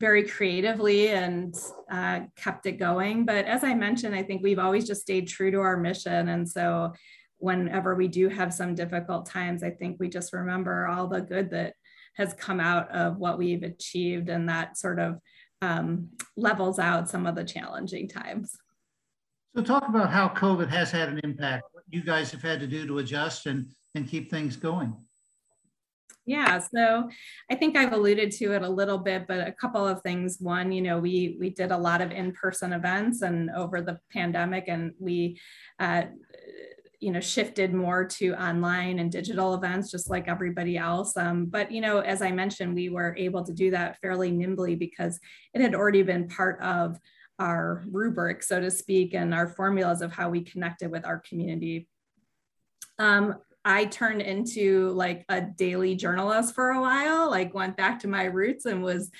very 0.00 0.22
creatively 0.22 1.08
and 1.08 1.54
uh, 1.90 2.20
kept 2.36 2.66
it 2.66 2.78
going. 2.78 3.24
But 3.24 3.46
as 3.46 3.64
I 3.64 3.74
mentioned, 3.74 4.14
I 4.14 4.22
think 4.22 4.42
we've 4.42 4.58
always 4.58 4.86
just 4.86 5.02
stayed 5.02 5.26
true 5.26 5.50
to 5.50 5.60
our 5.60 5.76
mission. 5.76 6.28
And 6.28 6.48
so 6.48 6.92
whenever 7.38 7.94
we 7.94 8.08
do 8.08 8.28
have 8.28 8.54
some 8.54 8.74
difficult 8.74 9.26
times, 9.26 9.62
I 9.62 9.70
think 9.70 9.96
we 9.98 10.08
just 10.08 10.32
remember 10.32 10.86
all 10.86 11.08
the 11.08 11.20
good 11.20 11.50
that 11.50 11.74
has 12.14 12.34
come 12.34 12.60
out 12.60 12.90
of 12.90 13.16
what 13.16 13.38
we've 13.38 13.62
achieved 13.62 14.28
and 14.28 14.48
that 14.48 14.76
sort 14.76 14.98
of 14.98 15.18
um, 15.62 16.08
levels 16.36 16.78
out 16.78 17.08
some 17.08 17.26
of 17.26 17.34
the 17.34 17.44
challenging 17.44 18.08
times. 18.08 18.56
So 19.56 19.62
talk 19.62 19.88
about 19.88 20.10
how 20.10 20.28
COVID 20.28 20.68
has 20.68 20.90
had 20.90 21.08
an 21.08 21.20
impact, 21.24 21.64
what 21.72 21.84
you 21.88 22.02
guys 22.02 22.30
have 22.30 22.42
had 22.42 22.60
to 22.60 22.66
do 22.66 22.86
to 22.86 22.98
adjust 22.98 23.46
and, 23.46 23.66
and 23.94 24.06
keep 24.06 24.30
things 24.30 24.56
going. 24.56 24.94
Yeah, 26.28 26.58
so 26.58 27.08
I 27.50 27.54
think 27.54 27.74
I've 27.74 27.94
alluded 27.94 28.32
to 28.32 28.52
it 28.52 28.60
a 28.60 28.68
little 28.68 28.98
bit, 28.98 29.26
but 29.26 29.48
a 29.48 29.52
couple 29.52 29.88
of 29.88 30.02
things. 30.02 30.36
One, 30.40 30.70
you 30.70 30.82
know, 30.82 30.98
we 30.98 31.38
we 31.40 31.48
did 31.48 31.70
a 31.70 31.76
lot 31.78 32.02
of 32.02 32.10
in-person 32.10 32.74
events, 32.74 33.22
and 33.22 33.48
over 33.50 33.80
the 33.80 33.98
pandemic, 34.12 34.64
and 34.68 34.92
we, 34.98 35.40
uh, 35.78 36.02
you 37.00 37.12
know, 37.12 37.20
shifted 37.20 37.72
more 37.72 38.04
to 38.04 38.34
online 38.34 38.98
and 38.98 39.10
digital 39.10 39.54
events, 39.54 39.90
just 39.90 40.10
like 40.10 40.28
everybody 40.28 40.76
else. 40.76 41.16
Um, 41.16 41.46
but 41.46 41.72
you 41.72 41.80
know, 41.80 42.00
as 42.00 42.20
I 42.20 42.30
mentioned, 42.30 42.74
we 42.74 42.90
were 42.90 43.16
able 43.16 43.42
to 43.46 43.54
do 43.54 43.70
that 43.70 43.96
fairly 44.02 44.30
nimbly 44.30 44.74
because 44.76 45.18
it 45.54 45.62
had 45.62 45.74
already 45.74 46.02
been 46.02 46.28
part 46.28 46.60
of 46.60 46.98
our 47.38 47.86
rubric, 47.90 48.42
so 48.42 48.60
to 48.60 48.70
speak, 48.70 49.14
and 49.14 49.32
our 49.32 49.48
formulas 49.48 50.02
of 50.02 50.12
how 50.12 50.28
we 50.28 50.42
connected 50.42 50.90
with 50.90 51.06
our 51.06 51.20
community. 51.26 51.88
Um, 52.98 53.36
I 53.64 53.86
turned 53.86 54.22
into 54.22 54.90
like 54.90 55.24
a 55.28 55.40
daily 55.40 55.94
journalist 55.94 56.54
for 56.54 56.70
a 56.70 56.80
while, 56.80 57.30
like 57.30 57.54
went 57.54 57.76
back 57.76 58.00
to 58.00 58.08
my 58.08 58.24
roots 58.24 58.64
and 58.64 58.82
was 58.82 59.10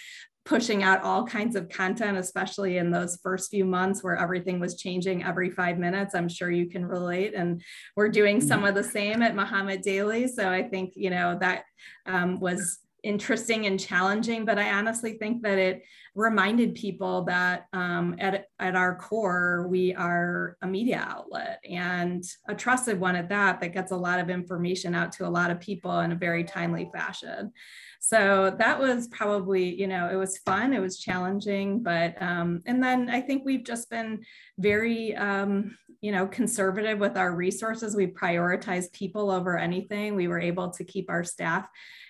pushing 0.48 0.82
out 0.82 1.02
all 1.02 1.26
kinds 1.26 1.54
of 1.56 1.68
content, 1.68 2.16
especially 2.16 2.78
in 2.78 2.90
those 2.90 3.18
first 3.22 3.50
few 3.50 3.66
months 3.66 4.02
where 4.02 4.16
everything 4.16 4.58
was 4.58 4.80
changing 4.80 5.22
every 5.22 5.50
five 5.50 5.78
minutes. 5.78 6.14
I'm 6.14 6.28
sure 6.28 6.50
you 6.50 6.70
can 6.70 6.86
relate. 6.86 7.34
And 7.34 7.62
we're 7.96 8.08
doing 8.08 8.40
some 8.40 8.60
mm-hmm. 8.60 8.68
of 8.68 8.74
the 8.74 8.82
same 8.82 9.20
at 9.20 9.34
Mahomet 9.34 9.82
Daily. 9.82 10.26
So 10.26 10.48
I 10.48 10.62
think, 10.62 10.94
you 10.96 11.10
know, 11.10 11.36
that 11.40 11.64
um, 12.06 12.40
was 12.40 12.78
interesting 13.04 13.66
and 13.66 13.78
challenging, 13.78 14.44
but 14.44 14.58
I 14.58 14.72
honestly 14.72 15.14
think 15.18 15.42
that 15.42 15.58
it 15.58 15.82
reminded 16.14 16.74
people 16.74 17.24
that 17.24 17.66
um, 17.72 18.16
at, 18.18 18.46
at 18.58 18.74
our 18.74 18.96
core, 18.96 19.66
we 19.68 19.94
are 19.94 20.56
a 20.62 20.66
media 20.66 21.04
outlet 21.08 21.60
and 21.68 22.24
a 22.48 22.54
trusted 22.54 22.98
one 22.98 23.16
at 23.16 23.28
that, 23.28 23.60
that 23.60 23.72
gets 23.72 23.92
a 23.92 23.96
lot 23.96 24.18
of 24.18 24.30
information 24.30 24.94
out 24.94 25.12
to 25.12 25.26
a 25.26 25.30
lot 25.30 25.50
of 25.50 25.60
people 25.60 26.00
in 26.00 26.12
a 26.12 26.16
very 26.16 26.42
timely 26.42 26.90
fashion. 26.92 27.52
So 28.00 28.54
that 28.58 28.78
was 28.78 29.08
probably, 29.08 29.74
you 29.74 29.86
know, 29.86 30.08
it 30.08 30.16
was 30.16 30.38
fun, 30.38 30.72
it 30.72 30.80
was 30.80 30.98
challenging, 30.98 31.82
but, 31.82 32.20
um, 32.22 32.62
and 32.64 32.82
then 32.82 33.10
I 33.10 33.20
think 33.20 33.44
we've 33.44 33.64
just 33.64 33.90
been 33.90 34.24
very, 34.56 35.16
um, 35.16 35.76
you 36.00 36.12
know, 36.12 36.26
conservative 36.26 36.98
with 37.00 37.16
our 37.16 37.34
resources. 37.34 37.96
We 37.96 38.06
prioritize 38.06 38.92
people 38.92 39.30
over 39.30 39.58
anything. 39.58 40.14
We 40.14 40.28
were 40.28 40.40
able 40.40 40.70
to 40.70 40.84
keep 40.84 41.10
our 41.10 41.24
staff 41.24 41.68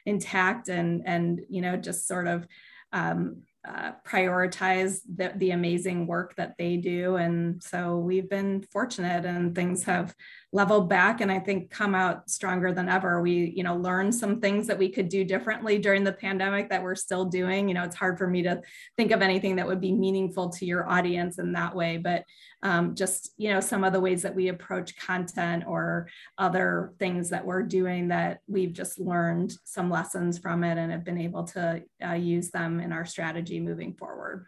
intact 0.08 0.68
and 0.68 1.02
and 1.06 1.40
you 1.48 1.60
know 1.60 1.76
just 1.76 2.08
sort 2.08 2.26
of 2.26 2.46
um, 2.92 3.42
uh, 3.68 3.92
prioritize 4.06 5.00
the, 5.16 5.32
the 5.36 5.50
amazing 5.50 6.06
work 6.06 6.34
that 6.36 6.54
they 6.58 6.76
do 6.76 7.16
and 7.16 7.62
so 7.62 7.98
we've 7.98 8.30
been 8.30 8.62
fortunate 8.72 9.26
and 9.26 9.54
things 9.54 9.84
have 9.84 10.14
leveled 10.52 10.88
back 10.88 11.20
and 11.20 11.30
i 11.30 11.38
think 11.38 11.70
come 11.70 11.94
out 11.94 12.28
stronger 12.30 12.72
than 12.72 12.88
ever. 12.88 13.20
We 13.20 13.52
you 13.54 13.62
know 13.62 13.76
learned 13.76 14.14
some 14.14 14.40
things 14.40 14.66
that 14.66 14.78
we 14.78 14.88
could 14.88 15.08
do 15.08 15.24
differently 15.24 15.78
during 15.78 16.04
the 16.04 16.12
pandemic 16.12 16.70
that 16.70 16.82
we're 16.82 16.94
still 16.94 17.24
doing. 17.24 17.68
You 17.68 17.74
know 17.74 17.84
it's 17.84 17.96
hard 17.96 18.16
for 18.16 18.26
me 18.26 18.42
to 18.42 18.62
think 18.96 19.12
of 19.12 19.20
anything 19.20 19.56
that 19.56 19.66
would 19.66 19.80
be 19.80 19.92
meaningful 19.92 20.48
to 20.50 20.64
your 20.64 20.88
audience 20.88 21.38
in 21.38 21.52
that 21.52 21.74
way 21.74 21.98
but 21.98 22.24
um, 22.62 22.94
just 22.94 23.32
you 23.36 23.52
know 23.52 23.60
some 23.60 23.84
of 23.84 23.92
the 23.92 24.00
ways 24.00 24.22
that 24.22 24.34
we 24.34 24.48
approach 24.48 24.96
content 24.96 25.64
or 25.66 26.08
other 26.38 26.92
things 26.98 27.30
that 27.30 27.44
we're 27.44 27.62
doing 27.62 28.08
that 28.08 28.40
we've 28.46 28.72
just 28.72 28.98
learned 28.98 29.52
some 29.64 29.90
lessons 29.90 30.38
from 30.38 30.64
it 30.64 30.78
and 30.78 30.90
have 30.90 31.04
been 31.04 31.20
able 31.20 31.44
to 31.44 31.82
uh, 32.04 32.12
use 32.12 32.50
them 32.50 32.80
in 32.80 32.92
our 32.92 33.04
strategy 33.04 33.60
moving 33.60 33.94
forward. 33.94 34.46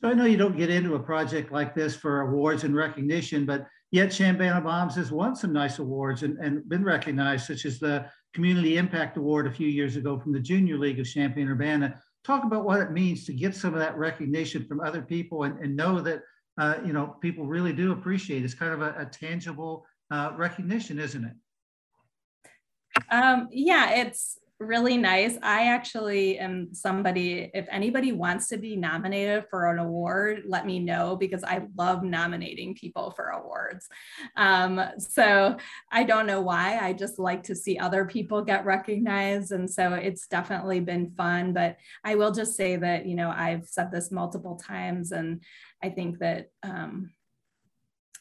So 0.00 0.10
I 0.10 0.14
know 0.14 0.26
you 0.26 0.36
don't 0.36 0.56
get 0.56 0.70
into 0.70 0.94
a 0.94 1.00
project 1.00 1.50
like 1.50 1.74
this 1.74 1.96
for 1.96 2.20
awards 2.20 2.64
and 2.64 2.76
recognition, 2.76 3.46
but 3.46 3.66
yet 3.90 4.08
Chambana 4.10 4.62
Moms 4.62 4.94
has 4.96 5.10
won 5.10 5.36
some 5.36 5.52
nice 5.52 5.78
awards 5.78 6.22
and, 6.22 6.38
and 6.38 6.68
been 6.68 6.84
recognized, 6.84 7.46
such 7.46 7.64
as 7.64 7.78
the 7.78 8.06
Community 8.34 8.76
Impact 8.76 9.16
Award 9.16 9.46
a 9.46 9.52
few 9.52 9.68
years 9.68 9.96
ago 9.96 10.18
from 10.18 10.32
the 10.32 10.40
Junior 10.40 10.78
League 10.78 11.00
of 11.00 11.08
Champaign 11.08 11.48
Urbana. 11.48 12.00
Talk 12.24 12.44
about 12.44 12.64
what 12.64 12.80
it 12.80 12.92
means 12.92 13.24
to 13.26 13.32
get 13.32 13.54
some 13.54 13.72
of 13.72 13.80
that 13.80 13.96
recognition 13.96 14.66
from 14.66 14.80
other 14.80 15.00
people 15.00 15.44
and, 15.44 15.58
and 15.60 15.76
know 15.76 16.00
that 16.00 16.22
uh, 16.58 16.76
you 16.84 16.92
know 16.92 17.16
people 17.20 17.46
really 17.46 17.72
do 17.72 17.92
appreciate. 17.92 18.44
It's 18.44 18.54
kind 18.54 18.72
of 18.72 18.82
a, 18.82 18.94
a 18.98 19.06
tangible 19.06 19.86
uh, 20.10 20.32
recognition, 20.36 20.98
isn't 20.98 21.24
it? 21.24 21.32
Um, 23.10 23.48
yeah, 23.50 23.92
it's 23.92 24.38
really 24.58 24.96
nice. 24.96 25.36
I 25.42 25.66
actually 25.66 26.38
am 26.38 26.72
somebody, 26.72 27.50
if 27.52 27.66
anybody 27.70 28.12
wants 28.12 28.48
to 28.48 28.56
be 28.56 28.74
nominated 28.74 29.44
for 29.50 29.70
an 29.70 29.78
award, 29.78 30.44
let 30.46 30.64
me 30.64 30.78
know 30.78 31.16
because 31.16 31.44
I 31.44 31.62
love 31.76 32.02
nominating 32.02 32.74
people 32.74 33.10
for 33.10 33.28
awards. 33.28 33.86
Um, 34.36 34.80
so 34.98 35.56
I 35.92 36.04
don't 36.04 36.26
know 36.26 36.40
why. 36.40 36.78
I 36.78 36.94
just 36.94 37.18
like 37.18 37.42
to 37.44 37.54
see 37.54 37.78
other 37.78 38.06
people 38.06 38.42
get 38.42 38.64
recognized. 38.64 39.52
And 39.52 39.70
so 39.70 39.92
it's 39.92 40.26
definitely 40.26 40.80
been 40.80 41.10
fun. 41.10 41.52
But 41.52 41.76
I 42.02 42.14
will 42.14 42.30
just 42.30 42.56
say 42.56 42.76
that, 42.76 43.06
you 43.06 43.14
know, 43.14 43.30
I've 43.30 43.66
said 43.66 43.92
this 43.92 44.10
multiple 44.10 44.56
times, 44.56 45.12
and 45.12 45.42
I 45.82 45.90
think 45.90 46.18
that. 46.20 46.50
Um, 46.62 47.10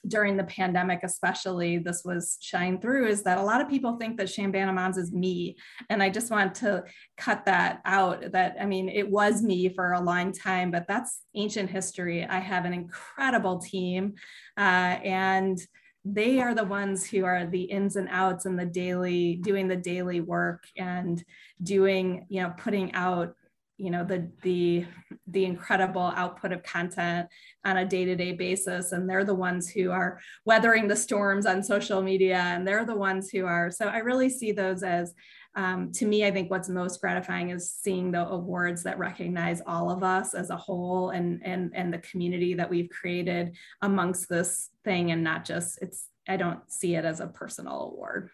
during 0.07 0.38
the 0.38 0.43
pandemic, 0.43 1.01
especially, 1.03 1.77
this 1.77 2.03
was 2.03 2.38
shine 2.41 2.79
through 2.79 3.07
is 3.07 3.24
that 3.24 3.38
a 3.38 3.43
lot 3.43 3.62
of 3.62 3.69
people 3.69 3.97
think 3.97 4.17
that 4.17 4.27
Chambana 4.27 4.74
Moms 4.74 4.97
is 4.97 5.12
me. 5.12 5.55
And 5.89 6.01
I 6.01 6.09
just 6.09 6.31
want 6.31 6.55
to 6.55 6.83
cut 7.17 7.45
that 7.45 7.81
out 7.85 8.31
that, 8.31 8.55
I 8.59 8.65
mean, 8.65 8.89
it 8.89 9.09
was 9.09 9.41
me 9.41 9.69
for 9.69 9.93
a 9.93 10.01
long 10.01 10.31
time, 10.31 10.71
but 10.71 10.88
that's 10.88 11.21
ancient 11.35 11.69
history. 11.69 12.25
I 12.25 12.39
have 12.39 12.65
an 12.65 12.74
incredible 12.74 13.59
team 13.59 14.15
uh, 14.57 14.62
and 15.03 15.59
they 16.05 16.39
are 16.39 16.53
the 16.53 16.63
ones 16.63 17.09
who 17.09 17.25
are 17.25 17.47
the 17.47 17.63
ins 17.63 17.95
and 17.95 18.07
outs 18.12 18.45
and 18.45 18.59
the 18.59 18.65
daily 18.65 19.38
doing 19.38 19.67
the 19.67 19.75
daily 19.75 20.21
work 20.21 20.63
and 20.77 21.24
doing 21.63 22.27
you 22.29 22.43
know 22.43 22.53
putting 22.57 22.93
out 22.93 23.33
you 23.77 23.91
know 23.91 24.03
the 24.05 24.29
the 24.41 24.86
the 25.27 25.44
incredible 25.44 26.13
output 26.15 26.51
of 26.51 26.63
content 26.63 27.27
on 27.65 27.77
a 27.77 27.86
day-to-day 27.86 28.32
basis 28.32 28.91
and 28.91 29.10
they're 29.10 29.25
the 29.25 29.36
ones 29.36 29.70
who 29.70 29.91
are 29.91 30.20
weathering 30.46 30.88
the 30.88 30.96
storms 30.96 31.46
on 31.46 31.62
social 31.62 32.01
media 32.01 32.38
and 32.38 32.67
they're 32.67 32.86
the 32.86 32.96
ones 32.96 33.29
who 33.29 33.46
are 33.46 33.70
so 33.70 33.88
i 33.88 33.98
really 33.98 34.29
see 34.29 34.51
those 34.51 34.82
as 34.82 35.13
um, 35.55 35.91
to 35.91 36.05
me 36.05 36.25
i 36.25 36.32
think 36.32 36.50
what's 36.50 36.70
most 36.70 37.01
gratifying 37.01 37.50
is 37.50 37.70
seeing 37.70 38.12
the 38.12 38.27
awards 38.27 38.84
that 38.84 38.98
recognize 38.98 39.62
all 39.67 39.89
of 39.89 40.03
us 40.03 40.34
as 40.34 40.50
a 40.50 40.58
whole 40.58 41.10
and 41.10 41.41
and 41.44 41.72
and 41.75 41.94
the 41.94 42.00
community 42.00 42.53
that 42.53 42.70
we've 42.70 42.89
created 42.89 43.55
amongst 43.82 44.29
this 44.29 44.70
thing 44.86 45.12
and 45.12 45.24
not 45.24 45.44
just 45.44 45.82
it's 45.82 46.08
i 46.29 46.38
don't 46.38 46.60
see 46.72 46.96
it 46.96 47.03
as 47.03 47.20
a 47.20 47.27
personal 47.27 47.91
award 47.94 48.29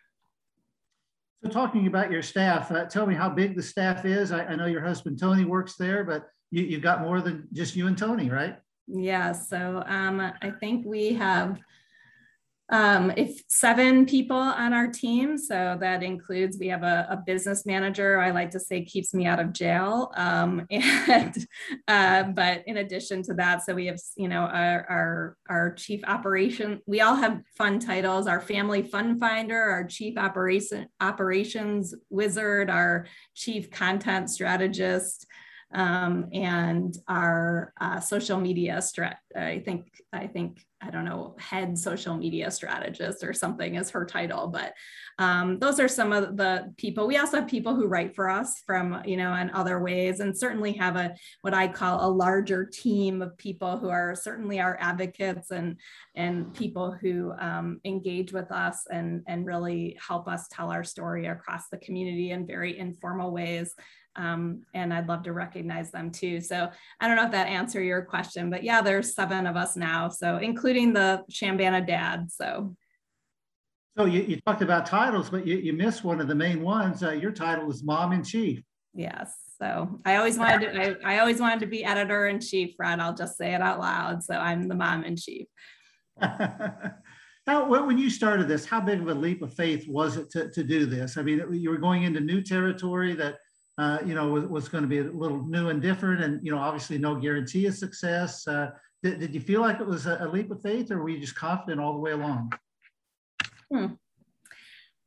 so 1.44 1.50
talking 1.50 1.88
about 1.88 2.12
your 2.12 2.22
staff, 2.22 2.72
uh, 2.72 2.86
tell 2.86 3.08
me 3.08 3.16
how 3.16 3.30
big 3.30 3.56
the 3.56 3.64
staff 3.64 4.06
is. 4.06 4.32
I, 4.32 4.46
I, 4.46 4.56
know 4.56 4.68
your 4.68 4.82
husband 4.82 5.20
Tony 5.20 5.44
works 5.44 5.76
there, 5.76 6.04
but 6.04 6.28
you, 6.52 6.64
you've 6.64 6.84
got 6.84 7.02
more 7.02 7.20
than 7.20 7.48
just 7.52 7.76
you 7.76 7.88
and 7.88 7.98
Tony, 7.98 8.30
right? 8.30 8.60
Yeah. 8.88 9.32
So 9.32 9.84
um, 9.88 10.20
I 10.20 10.52
think 10.60 10.86
we 10.86 11.14
have 11.14 11.58
um, 12.72 13.12
if 13.18 13.44
seven 13.50 14.06
people 14.06 14.38
on 14.38 14.72
our 14.72 14.88
team, 14.88 15.38
so 15.38 15.78
that 15.82 16.04
includes 16.04 16.58
we 16.58 16.70
have 16.70 16.84
a, 16.84 17.06
a, 17.10 17.18
business 17.18 17.66
manager. 17.66 18.20
I 18.20 18.32
like 18.32 18.50
to 18.52 18.62
say 18.62 18.86
keeps 18.86 19.14
me 19.14 19.26
out 19.26 19.42
of 19.42 19.52
jail, 19.52 20.14
um, 20.16 20.66
and 20.72 21.36
uh, 21.90 22.24
but 22.24 22.64
in 22.68 22.78
addition 22.78 23.24
to 23.24 23.34
that, 23.34 23.66
so 23.66 23.74
we 23.74 23.88
have 23.88 24.00
you 24.16 24.30
know 24.30 24.44
our, 24.44 24.86
our 24.90 25.38
our 25.50 25.74
chief 25.74 26.02
operation. 26.08 26.80
We 26.86 27.02
all 27.02 27.16
have 27.16 27.42
fun 27.58 27.80
titles. 27.80 28.26
Our 28.26 28.40
family 28.40 28.84
fun 28.84 29.20
finder, 29.20 29.62
our 29.62 29.84
chief 29.84 30.18
operation 30.18 30.88
operations 31.02 31.94
wizard, 32.10 32.70
our 32.70 33.06
chief 33.36 33.70
content 33.70 34.30
strategist. 34.30 35.28
Um, 35.74 36.28
and 36.34 36.96
our 37.08 37.74
uh, 37.80 38.00
social 38.00 38.40
media 38.40 38.78
strat. 38.78 39.16
I 39.36 39.60
think 39.60 39.88
I 40.12 40.28
think 40.28 40.66
I 40.82 40.90
don't 40.90 41.06
know, 41.06 41.36
head 41.40 41.78
social 41.78 42.18
media 42.18 42.50
strategist 42.50 43.24
or 43.24 43.34
something 43.34 43.76
is 43.76 43.92
her 43.92 44.06
title. 44.06 44.48
But 44.48 44.74
um, 45.22 45.60
those 45.60 45.80
are 45.80 45.88
some 45.88 46.12
of 46.12 46.36
the 46.36 46.74
people. 46.78 47.06
We 47.06 47.18
also 47.18 47.38
have 47.38 47.48
people 47.48 47.76
who 47.76 47.86
write 47.86 48.16
for 48.16 48.28
us 48.28 48.64
from, 48.66 49.04
you 49.06 49.18
know, 49.18 49.36
in 49.36 49.52
other 49.52 49.80
ways, 49.80 50.20
and 50.20 50.36
certainly 50.36 50.74
have 50.74 50.96
a 50.96 51.14
what 51.42 51.54
I 51.54 51.68
call 51.68 52.04
a 52.04 52.10
larger 52.10 52.66
team 52.66 53.22
of 53.22 53.38
people 53.38 53.78
who 53.78 53.90
are 53.90 54.16
certainly 54.16 54.60
our 54.60 54.78
advocates 54.80 55.52
and 55.52 55.80
and 56.16 56.52
people 56.56 56.92
who 56.92 57.34
um, 57.40 57.80
engage 57.86 58.34
with 58.34 58.52
us 58.52 58.88
and 58.90 59.22
and 59.28 59.46
really 59.46 59.96
help 60.06 60.28
us 60.28 60.48
tell 60.48 60.72
our 60.72 60.84
story 60.84 61.28
across 61.28 61.70
the 61.70 61.78
community 61.78 62.32
in 62.32 62.48
very 62.48 62.80
informal 62.80 63.32
ways 63.32 63.76
um, 64.16 64.64
and 64.74 64.94
I'd 64.94 65.08
love 65.08 65.24
to 65.24 65.34
recognize 65.34 65.90
them 65.92 66.12
too. 66.12 66.42
So 66.42 66.70
I 67.00 67.08
don't 67.08 67.16
know 67.16 67.26
if 67.26 67.32
that 67.32 67.48
answer 67.48 67.82
your 67.82 68.02
question, 68.02 68.50
but 68.50 68.62
yeah, 68.62 68.82
there's 68.82 69.16
seven 69.16 69.48
of 69.48 69.56
us 69.56 69.78
now, 69.78 70.10
so 70.10 70.38
including 70.38 70.94
the 70.94 71.24
Chambana 71.32 71.86
dad. 71.86 72.32
So. 72.32 72.76
So 73.98 74.06
you, 74.06 74.22
you 74.22 74.40
talked 74.42 74.62
about 74.62 74.86
titles, 74.86 75.30
but 75.30 75.46
you, 75.46 75.58
you 75.58 75.74
missed 75.74 76.04
one 76.04 76.22
of 76.22 76.28
the 76.28 76.36
main 76.36 76.62
ones. 76.62 77.04
Uh, 77.04 77.12
your 77.12 77.32
title 77.32 77.70
is 77.70 77.84
mom 77.84 78.14
in 78.14 78.24
chief. 78.24 78.64
Yes. 78.94 79.34
So 79.60 80.00
I 80.06 80.16
always 80.16 80.38
wanted 80.38 80.72
to, 80.72 80.98
I, 81.06 81.16
I 81.16 81.20
always 81.20 81.40
wanted 81.40 81.60
to 81.60 81.68
be 81.68 81.84
editor 81.84 82.28
in 82.28 82.40
chief, 82.40 82.76
Fred. 82.78 83.00
I'll 83.00 83.14
just 83.14 83.38
say 83.38 83.54
it 83.54 83.62
out 83.62 83.80
loud. 83.80 84.24
So 84.24 84.36
I'm 84.36 84.68
the 84.68 84.76
mom 84.76 85.04
in 85.04 85.16
chief. 85.18 85.48
Now, 87.48 87.68
when 87.68 87.98
you 87.98 88.12
started 88.12 88.48
this, 88.48 88.66
how 88.66 88.80
big 88.80 89.02
of 89.02 89.08
a 89.08 89.16
leap 89.16 89.42
of 89.42 89.52
faith 89.56 89.88
was 89.88 90.16
it 90.16 90.30
to, 90.30 90.50
to 90.52 90.64
do 90.64 90.86
this? 90.86 91.18
I 91.18 91.24
mean, 91.24 91.44
you 91.52 91.72
were 91.72 91.80
going 91.80 92.04
into 92.04 92.20
new 92.20 92.42
territory 92.42 93.14
that 93.16 93.38
uh, 93.78 93.98
you 94.06 94.14
know, 94.14 94.28
was, 94.28 94.46
was, 94.46 94.70
going 94.70 94.84
to 94.84 94.88
be 94.88 95.00
a 95.00 95.04
little 95.04 95.44
new 95.48 95.70
and 95.70 95.82
different, 95.82 96.22
and 96.22 96.46
you 96.46 96.52
know, 96.52 96.60
obviously 96.60 96.98
no 96.98 97.16
guarantee 97.16 97.66
of 97.66 97.74
success. 97.74 98.48
Uh, 98.48 98.70
did, 99.02 99.20
did, 99.20 99.34
you 99.34 99.42
feel 99.42 99.62
like 99.62 99.80
it 99.80 99.88
was 99.88 100.06
a, 100.06 100.18
a, 100.22 100.28
leap 100.28 100.52
of 100.52 100.62
faith, 100.62 100.92
or 100.92 101.02
were 101.02 101.10
you 101.10 101.20
just 101.20 101.36
confident 101.36 101.82
all 101.82 101.94
the 101.94 102.00
way 102.00 102.12
along? 102.12 102.52
Hmm. 103.72 103.94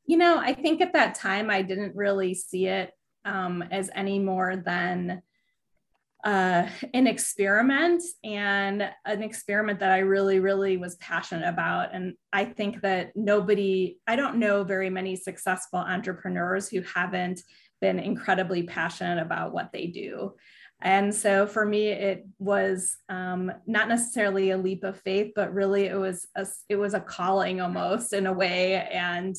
You 0.06 0.16
know, 0.16 0.38
I 0.38 0.54
think 0.54 0.80
at 0.80 0.92
that 0.92 1.14
time 1.14 1.50
I 1.50 1.62
didn't 1.62 1.96
really 1.96 2.34
see 2.34 2.66
it 2.66 2.92
um, 3.24 3.62
as 3.70 3.90
any 3.94 4.18
more 4.18 4.56
than 4.56 5.22
uh, 6.24 6.66
an 6.94 7.06
experiment 7.06 8.02
and 8.22 8.90
an 9.04 9.22
experiment 9.22 9.80
that 9.80 9.92
I 9.92 9.98
really, 9.98 10.40
really 10.40 10.78
was 10.78 10.96
passionate 10.96 11.46
about. 11.46 11.94
And 11.94 12.14
I 12.32 12.46
think 12.46 12.80
that 12.80 13.12
nobody, 13.14 13.98
I 14.06 14.16
don't 14.16 14.38
know 14.38 14.64
very 14.64 14.88
many 14.88 15.16
successful 15.16 15.78
entrepreneurs 15.78 16.68
who 16.68 16.80
haven't 16.82 17.42
been 17.82 17.98
incredibly 17.98 18.62
passionate 18.62 19.20
about 19.20 19.52
what 19.52 19.70
they 19.72 19.86
do. 19.88 20.34
And 20.84 21.14
so 21.14 21.46
for 21.46 21.64
me, 21.64 21.88
it 21.88 22.26
was 22.38 22.98
um, 23.08 23.50
not 23.66 23.88
necessarily 23.88 24.50
a 24.50 24.58
leap 24.58 24.84
of 24.84 25.00
faith, 25.00 25.32
but 25.34 25.54
really 25.54 25.86
it 25.86 25.96
was 25.96 26.28
a, 26.36 26.46
it 26.68 26.76
was 26.76 26.92
a 26.92 27.00
calling 27.00 27.62
almost 27.62 28.12
in 28.12 28.26
a 28.26 28.32
way. 28.32 28.74
And 28.74 29.34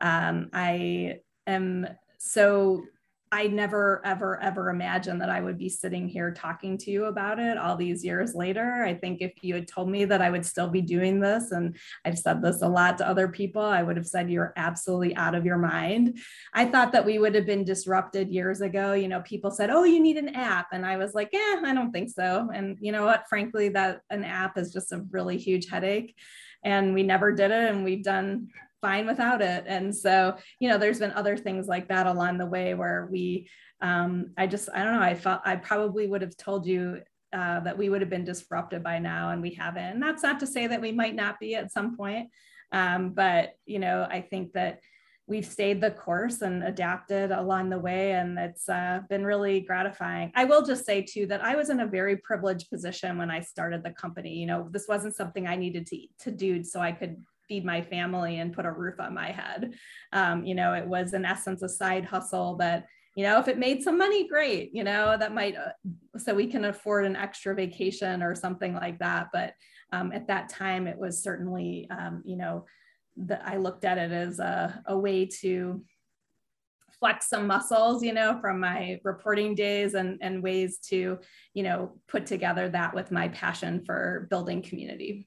um, 0.00 0.50
I 0.52 1.20
am 1.46 1.86
so 2.18 2.82
I 3.30 3.46
never, 3.46 4.00
ever, 4.04 4.40
ever 4.40 4.70
imagined 4.70 5.20
that 5.20 5.28
I 5.28 5.40
would 5.40 5.58
be 5.58 5.68
sitting 5.68 6.08
here 6.08 6.32
talking 6.32 6.78
to 6.78 6.90
you 6.90 7.04
about 7.04 7.38
it 7.38 7.58
all 7.58 7.76
these 7.76 8.04
years 8.04 8.34
later. 8.34 8.82
I 8.84 8.94
think 8.94 9.20
if 9.20 9.32
you 9.42 9.54
had 9.54 9.68
told 9.68 9.90
me 9.90 10.04
that 10.06 10.22
I 10.22 10.30
would 10.30 10.46
still 10.46 10.68
be 10.68 10.80
doing 10.80 11.20
this, 11.20 11.50
and 11.50 11.76
I've 12.04 12.18
said 12.18 12.42
this 12.42 12.62
a 12.62 12.68
lot 12.68 12.98
to 12.98 13.08
other 13.08 13.28
people, 13.28 13.62
I 13.62 13.82
would 13.82 13.96
have 13.96 14.06
said 14.06 14.30
you're 14.30 14.54
absolutely 14.56 15.14
out 15.16 15.34
of 15.34 15.44
your 15.44 15.58
mind. 15.58 16.18
I 16.54 16.64
thought 16.64 16.92
that 16.92 17.04
we 17.04 17.18
would 17.18 17.34
have 17.34 17.46
been 17.46 17.64
disrupted 17.64 18.30
years 18.30 18.60
ago. 18.60 18.94
You 18.94 19.08
know, 19.08 19.20
people 19.20 19.50
said, 19.50 19.70
oh, 19.70 19.84
you 19.84 20.00
need 20.00 20.16
an 20.16 20.34
app. 20.34 20.68
And 20.72 20.86
I 20.86 20.96
was 20.96 21.14
like, 21.14 21.28
yeah, 21.32 21.60
I 21.64 21.74
don't 21.74 21.92
think 21.92 22.10
so. 22.10 22.48
And 22.54 22.78
you 22.80 22.92
know 22.92 23.04
what? 23.04 23.28
Frankly, 23.28 23.68
that 23.70 24.00
an 24.10 24.24
app 24.24 24.56
is 24.56 24.72
just 24.72 24.92
a 24.92 25.04
really 25.10 25.36
huge 25.36 25.68
headache. 25.68 26.16
And 26.64 26.94
we 26.94 27.02
never 27.02 27.32
did 27.32 27.50
it. 27.50 27.70
And 27.70 27.84
we've 27.84 28.02
done 28.02 28.48
fine 28.80 29.06
without 29.06 29.42
it. 29.42 29.64
And 29.66 29.94
so, 29.94 30.36
you 30.60 30.68
know, 30.68 30.78
there's 30.78 30.98
been 30.98 31.12
other 31.12 31.36
things 31.36 31.66
like 31.66 31.88
that 31.88 32.06
along 32.06 32.38
the 32.38 32.46
way 32.46 32.74
where 32.74 33.08
we, 33.10 33.48
um, 33.80 34.32
I 34.36 34.46
just, 34.46 34.68
I 34.74 34.82
don't 34.82 34.94
know, 34.94 35.02
I 35.02 35.14
felt 35.14 35.40
I 35.44 35.56
probably 35.56 36.06
would 36.06 36.22
have 36.22 36.36
told 36.36 36.66
you 36.66 37.00
uh, 37.32 37.60
that 37.60 37.76
we 37.76 37.88
would 37.88 38.00
have 38.00 38.10
been 38.10 38.24
disrupted 38.24 38.82
by 38.82 38.98
now 38.98 39.30
and 39.30 39.42
we 39.42 39.50
haven't. 39.50 39.84
And 39.84 40.02
that's 40.02 40.22
not 40.22 40.40
to 40.40 40.46
say 40.46 40.66
that 40.66 40.80
we 40.80 40.92
might 40.92 41.14
not 41.14 41.38
be 41.38 41.54
at 41.54 41.72
some 41.72 41.96
point. 41.96 42.30
Um, 42.72 43.10
but, 43.10 43.54
you 43.66 43.78
know, 43.78 44.06
I 44.10 44.20
think 44.20 44.52
that 44.52 44.80
we've 45.28 45.44
stayed 45.44 45.80
the 45.80 45.90
course 45.90 46.40
and 46.40 46.64
adapted 46.64 47.30
along 47.30 47.68
the 47.68 47.78
way 47.78 48.12
and 48.12 48.38
it's 48.38 48.68
uh, 48.68 49.00
been 49.10 49.24
really 49.24 49.60
gratifying 49.60 50.32
i 50.34 50.44
will 50.44 50.64
just 50.64 50.86
say 50.86 51.02
too 51.02 51.26
that 51.26 51.44
i 51.44 51.54
was 51.54 51.68
in 51.70 51.80
a 51.80 51.86
very 51.86 52.16
privileged 52.16 52.68
position 52.70 53.18
when 53.18 53.30
i 53.30 53.38
started 53.40 53.84
the 53.84 53.90
company 53.90 54.34
you 54.34 54.46
know 54.46 54.68
this 54.72 54.88
wasn't 54.88 55.14
something 55.14 55.46
i 55.46 55.54
needed 55.54 55.86
to, 55.86 55.98
to 56.18 56.30
do 56.30 56.64
so 56.64 56.80
i 56.80 56.90
could 56.90 57.22
feed 57.48 57.64
my 57.64 57.82
family 57.82 58.38
and 58.38 58.52
put 58.52 58.66
a 58.66 58.70
roof 58.70 59.00
on 59.00 59.14
my 59.14 59.30
head. 59.32 59.74
Um, 60.12 60.44
you 60.44 60.54
know, 60.54 60.74
it 60.74 60.86
was 60.86 61.14
in 61.14 61.24
essence 61.24 61.62
a 61.62 61.68
side 61.68 62.04
hustle 62.04 62.56
that, 62.58 62.86
you 63.16 63.24
know, 63.24 63.40
if 63.40 63.48
it 63.48 63.58
made 63.58 63.82
some 63.82 63.98
money, 63.98 64.28
great, 64.28 64.70
you 64.72 64.84
know, 64.84 65.16
that 65.18 65.34
might, 65.34 65.56
uh, 65.56 66.18
so 66.18 66.34
we 66.34 66.46
can 66.46 66.66
afford 66.66 67.04
an 67.04 67.16
extra 67.16 67.54
vacation 67.54 68.22
or 68.22 68.34
something 68.34 68.74
like 68.74 68.98
that. 69.00 69.28
But 69.32 69.54
um, 69.92 70.12
at 70.12 70.28
that 70.28 70.50
time, 70.50 70.86
it 70.86 70.98
was 70.98 71.22
certainly, 71.22 71.88
um, 71.90 72.22
you 72.24 72.36
know, 72.36 72.66
that 73.16 73.42
I 73.44 73.56
looked 73.56 73.84
at 73.84 73.98
it 73.98 74.12
as 74.12 74.38
a, 74.38 74.82
a 74.86 74.96
way 74.96 75.26
to 75.40 75.82
flex 77.00 77.28
some 77.28 77.46
muscles, 77.46 78.02
you 78.02 78.12
know, 78.12 78.38
from 78.40 78.60
my 78.60 79.00
reporting 79.04 79.54
days 79.54 79.94
and, 79.94 80.18
and 80.20 80.42
ways 80.42 80.78
to, 80.78 81.18
you 81.54 81.62
know, 81.62 81.98
put 82.08 82.26
together 82.26 82.68
that 82.68 82.94
with 82.94 83.10
my 83.10 83.28
passion 83.28 83.82
for 83.84 84.26
building 84.30 84.62
community. 84.62 85.26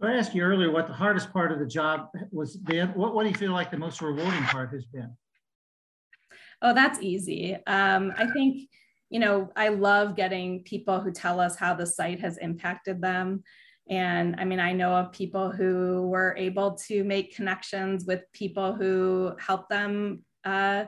So 0.00 0.06
I 0.06 0.12
asked 0.12 0.34
you 0.34 0.42
earlier 0.42 0.70
what 0.70 0.86
the 0.86 0.92
hardest 0.92 1.32
part 1.32 1.50
of 1.50 1.58
the 1.58 1.66
job 1.66 2.08
was 2.30 2.56
been. 2.56 2.90
What, 2.90 3.14
what 3.14 3.24
do 3.24 3.30
you 3.30 3.34
feel 3.34 3.52
like 3.52 3.70
the 3.70 3.78
most 3.78 4.00
rewarding 4.00 4.44
part 4.44 4.72
has 4.72 4.84
been? 4.84 5.10
Oh, 6.62 6.72
that's 6.72 7.00
easy. 7.00 7.56
Um, 7.66 8.12
I 8.16 8.26
think, 8.28 8.68
you 9.10 9.18
know, 9.18 9.50
I 9.56 9.68
love 9.68 10.14
getting 10.14 10.62
people 10.62 11.00
who 11.00 11.10
tell 11.10 11.40
us 11.40 11.56
how 11.56 11.74
the 11.74 11.86
site 11.86 12.20
has 12.20 12.38
impacted 12.38 13.00
them. 13.00 13.42
And 13.90 14.36
I 14.38 14.44
mean, 14.44 14.60
I 14.60 14.72
know 14.72 14.92
of 14.92 15.12
people 15.12 15.50
who 15.50 16.06
were 16.08 16.36
able 16.38 16.76
to 16.86 17.02
make 17.02 17.34
connections 17.34 18.04
with 18.04 18.22
people 18.32 18.74
who 18.74 19.32
help 19.40 19.68
them 19.68 20.24
uh, 20.44 20.84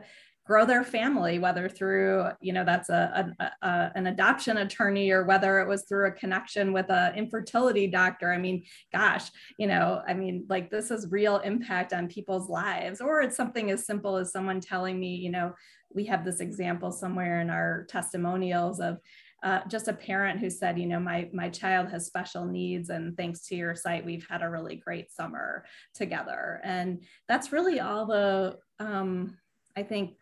grow 0.50 0.66
their 0.66 0.82
family, 0.82 1.38
whether 1.38 1.68
through, 1.68 2.28
you 2.40 2.52
know, 2.52 2.64
that's 2.64 2.88
a, 2.88 3.32
a, 3.38 3.52
a, 3.62 3.92
an 3.94 4.08
adoption 4.08 4.56
attorney 4.56 5.12
or 5.12 5.22
whether 5.22 5.60
it 5.60 5.68
was 5.68 5.84
through 5.84 6.08
a 6.08 6.10
connection 6.22 6.72
with 6.72 6.90
an 6.90 7.14
infertility 7.14 7.86
doctor. 7.86 8.32
I 8.32 8.38
mean, 8.38 8.64
gosh, 8.92 9.30
you 9.58 9.68
know, 9.68 10.02
I 10.08 10.12
mean, 10.12 10.46
like 10.48 10.68
this 10.68 10.88
has 10.88 11.06
real 11.08 11.38
impact 11.38 11.92
on 11.92 12.08
people's 12.08 12.48
lives. 12.48 13.00
Or 13.00 13.20
it's 13.20 13.36
something 13.36 13.70
as 13.70 13.86
simple 13.86 14.16
as 14.16 14.32
someone 14.32 14.58
telling 14.58 14.98
me, 14.98 15.14
you 15.14 15.30
know, 15.30 15.54
we 15.94 16.04
have 16.06 16.24
this 16.24 16.40
example 16.40 16.90
somewhere 16.90 17.40
in 17.40 17.48
our 17.48 17.86
testimonials 17.88 18.80
of 18.80 18.98
uh, 19.44 19.60
just 19.68 19.86
a 19.86 19.92
parent 19.92 20.40
who 20.40 20.50
said, 20.50 20.80
you 20.80 20.86
know, 20.86 20.98
my 20.98 21.30
my 21.32 21.48
child 21.48 21.88
has 21.90 22.06
special 22.06 22.44
needs, 22.44 22.90
and 22.90 23.16
thanks 23.16 23.46
to 23.46 23.54
your 23.54 23.76
site, 23.76 24.04
we've 24.04 24.26
had 24.28 24.42
a 24.42 24.50
really 24.50 24.76
great 24.76 25.12
summer 25.12 25.64
together. 25.94 26.60
And 26.64 27.04
that's 27.28 27.52
really 27.52 27.78
all 27.78 28.04
the 28.04 28.58
um, 28.80 29.38
I 29.76 29.84
think 29.84 30.16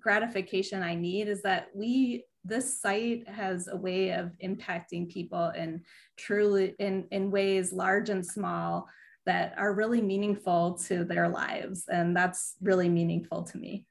gratification 0.00 0.82
I 0.82 0.94
need 0.94 1.28
is 1.28 1.42
that 1.42 1.68
we 1.74 2.24
this 2.44 2.80
site 2.80 3.28
has 3.28 3.68
a 3.68 3.76
way 3.76 4.10
of 4.10 4.32
impacting 4.42 5.10
people 5.10 5.50
in 5.50 5.82
truly 6.16 6.74
in, 6.78 7.06
in 7.10 7.30
ways 7.30 7.72
large 7.72 8.08
and 8.08 8.24
small 8.24 8.88
that 9.26 9.54
are 9.58 9.74
really 9.74 10.00
meaningful 10.00 10.74
to 10.86 11.04
their 11.04 11.28
lives. 11.28 11.84
And 11.88 12.16
that's 12.16 12.54
really 12.62 12.88
meaningful 12.88 13.42
to 13.44 13.58
me. 13.58 13.84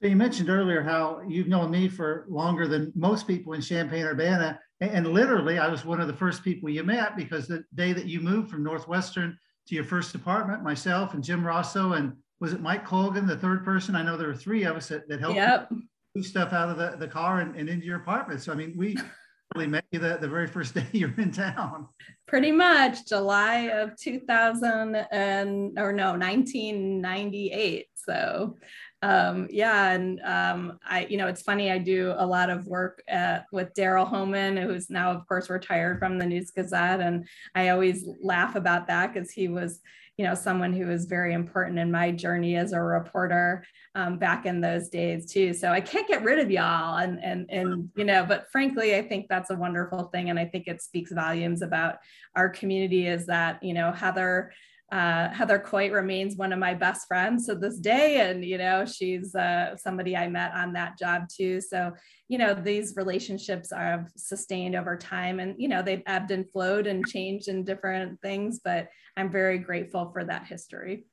So 0.00 0.08
you 0.08 0.16
mentioned 0.16 0.48
earlier 0.48 0.82
how 0.82 1.20
you've 1.28 1.48
known 1.48 1.70
me 1.70 1.88
for 1.88 2.24
longer 2.28 2.68
than 2.68 2.92
most 2.94 3.26
people 3.26 3.52
in 3.52 3.60
Champaign-Urbana. 3.60 4.58
And 4.80 5.08
literally, 5.08 5.58
I 5.58 5.68
was 5.68 5.84
one 5.84 6.00
of 6.00 6.06
the 6.06 6.14
first 6.14 6.44
people 6.44 6.70
you 6.70 6.84
met 6.84 7.16
because 7.16 7.48
the 7.48 7.64
day 7.74 7.92
that 7.92 8.06
you 8.06 8.20
moved 8.20 8.48
from 8.48 8.62
Northwestern 8.62 9.36
to 9.66 9.74
your 9.74 9.84
first 9.84 10.14
apartment, 10.14 10.62
myself 10.62 11.14
and 11.14 11.22
Jim 11.22 11.44
Rosso 11.44 11.92
and 11.92 12.14
was 12.40 12.52
it 12.52 12.60
Mike 12.60 12.84
Colgan, 12.84 13.26
the 13.26 13.36
third 13.36 13.64
person? 13.64 13.96
I 13.96 14.02
know 14.02 14.16
there 14.16 14.28
were 14.28 14.34
three 14.34 14.64
of 14.64 14.76
us 14.76 14.88
that, 14.88 15.08
that 15.08 15.20
helped 15.20 15.36
yep. 15.36 15.70
move 16.14 16.26
stuff 16.26 16.52
out 16.52 16.70
of 16.70 16.78
the, 16.78 16.96
the 16.96 17.08
car 17.08 17.40
and, 17.40 17.56
and 17.56 17.68
into 17.68 17.86
your 17.86 17.96
apartment. 17.96 18.40
So, 18.42 18.52
I 18.52 18.54
mean, 18.54 18.74
we 18.76 18.96
really 19.54 19.66
met 19.66 19.84
you 19.90 19.98
the, 19.98 20.18
the 20.20 20.28
very 20.28 20.46
first 20.46 20.74
day 20.74 20.86
you're 20.92 21.14
in 21.18 21.32
town. 21.32 21.88
Pretty 22.26 22.52
much 22.52 23.06
July 23.06 23.70
of 23.72 23.96
2000 23.96 24.94
and, 25.10 25.78
or 25.78 25.92
no, 25.92 26.12
1998. 26.12 27.86
So, 27.94 28.56
um, 29.02 29.46
yeah, 29.50 29.92
and 29.92 30.20
um, 30.20 30.78
I, 30.84 31.06
you 31.06 31.18
know, 31.18 31.28
it's 31.28 31.42
funny. 31.42 31.70
I 31.70 31.78
do 31.78 32.14
a 32.16 32.26
lot 32.26 32.50
of 32.50 32.66
work 32.66 33.02
at, 33.08 33.46
with 33.52 33.74
Daryl 33.74 34.08
Homan, 34.08 34.56
who's 34.56 34.90
now, 34.90 35.12
of 35.12 35.26
course, 35.26 35.50
retired 35.50 35.98
from 35.98 36.18
the 36.18 36.26
News 36.26 36.50
Gazette, 36.50 37.00
and 37.00 37.28
I 37.54 37.68
always 37.68 38.08
laugh 38.22 38.56
about 38.56 38.88
that 38.88 39.12
because 39.12 39.30
he 39.30 39.48
was, 39.48 39.80
you 40.18 40.24
know, 40.24 40.34
someone 40.34 40.72
who 40.72 40.86
was 40.86 41.06
very 41.06 41.32
important 41.32 41.78
in 41.78 41.92
my 41.92 42.10
journey 42.10 42.56
as 42.56 42.72
a 42.72 42.82
reporter 42.82 43.64
um, 43.94 44.18
back 44.18 44.46
in 44.46 44.60
those 44.60 44.88
days 44.88 45.30
too. 45.30 45.54
So 45.54 45.70
I 45.70 45.80
can't 45.80 46.08
get 46.08 46.24
rid 46.24 46.40
of 46.40 46.50
y'all, 46.50 46.98
and 46.98 47.22
and 47.22 47.46
and 47.50 47.88
you 47.96 48.04
know, 48.04 48.26
but 48.26 48.50
frankly, 48.50 48.96
I 48.96 49.02
think 49.02 49.26
that's 49.28 49.50
a 49.50 49.54
wonderful 49.54 50.10
thing, 50.12 50.28
and 50.28 50.38
I 50.38 50.44
think 50.44 50.66
it 50.66 50.82
speaks 50.82 51.12
volumes 51.12 51.62
about 51.62 51.98
our 52.34 52.48
community. 52.48 53.06
Is 53.06 53.26
that 53.26 53.62
you 53.62 53.74
know 53.74 53.92
Heather 53.92 54.52
uh, 54.90 55.28
Heather 55.28 55.58
Coit 55.58 55.92
remains 55.92 56.36
one 56.36 56.52
of 56.52 56.58
my 56.58 56.72
best 56.72 57.06
friends 57.06 57.46
to 57.46 57.54
this 57.54 57.78
day. 57.78 58.20
And, 58.20 58.42
you 58.42 58.56
know, 58.56 58.86
she's 58.86 59.34
uh, 59.34 59.76
somebody 59.76 60.16
I 60.16 60.28
met 60.28 60.52
on 60.54 60.72
that 60.72 60.98
job 60.98 61.28
too. 61.28 61.60
So, 61.60 61.92
you 62.28 62.38
know, 62.38 62.54
these 62.54 62.94
relationships 62.96 63.70
are 63.70 64.06
sustained 64.16 64.74
over 64.74 64.96
time 64.96 65.40
and, 65.40 65.54
you 65.58 65.68
know, 65.68 65.82
they've 65.82 66.02
ebbed 66.06 66.30
and 66.30 66.50
flowed 66.50 66.86
and 66.86 67.06
changed 67.06 67.48
in 67.48 67.64
different 67.64 68.20
things, 68.22 68.60
but 68.64 68.88
I'm 69.16 69.30
very 69.30 69.58
grateful 69.58 70.10
for 70.10 70.24
that 70.24 70.46
history. 70.46 71.04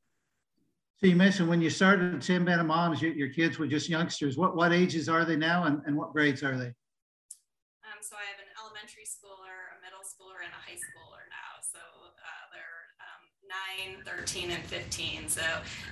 So 0.98 1.08
you 1.08 1.18
mentioned 1.18 1.50
when 1.50 1.62
you 1.62 1.70
started 1.70 2.16
at 2.16 2.22
Chambana 2.22 2.66
Moms, 2.66 3.02
your, 3.02 3.12
your 3.12 3.30
kids 3.30 3.60
were 3.60 3.68
just 3.68 3.90
youngsters. 3.90 4.38
What, 4.38 4.56
what 4.56 4.72
ages 4.72 5.10
are 5.10 5.26
they 5.26 5.36
now 5.36 5.66
and, 5.66 5.82
and 5.86 5.98
what 5.98 6.14
grades 6.14 6.44
are 6.44 6.56
they? 6.56 6.72
Um, 7.84 8.00
so 8.00 8.16
I 8.16 8.24
have 8.32 8.40
an 8.40 8.56
elementary 8.56 9.04
schooler, 9.04 9.76
a 9.76 9.84
middle 9.84 10.00
schooler, 10.08 10.40
and 10.48 10.56
a 10.56 10.62
high 10.64 10.80
schooler 10.80 11.28
now. 11.28 11.60
So 11.60 11.80
uh, 11.84 12.46
they're 12.56 12.76
9, 13.78 14.04
13, 14.06 14.52
and 14.52 14.64
15. 14.64 15.30
So 15.30 15.42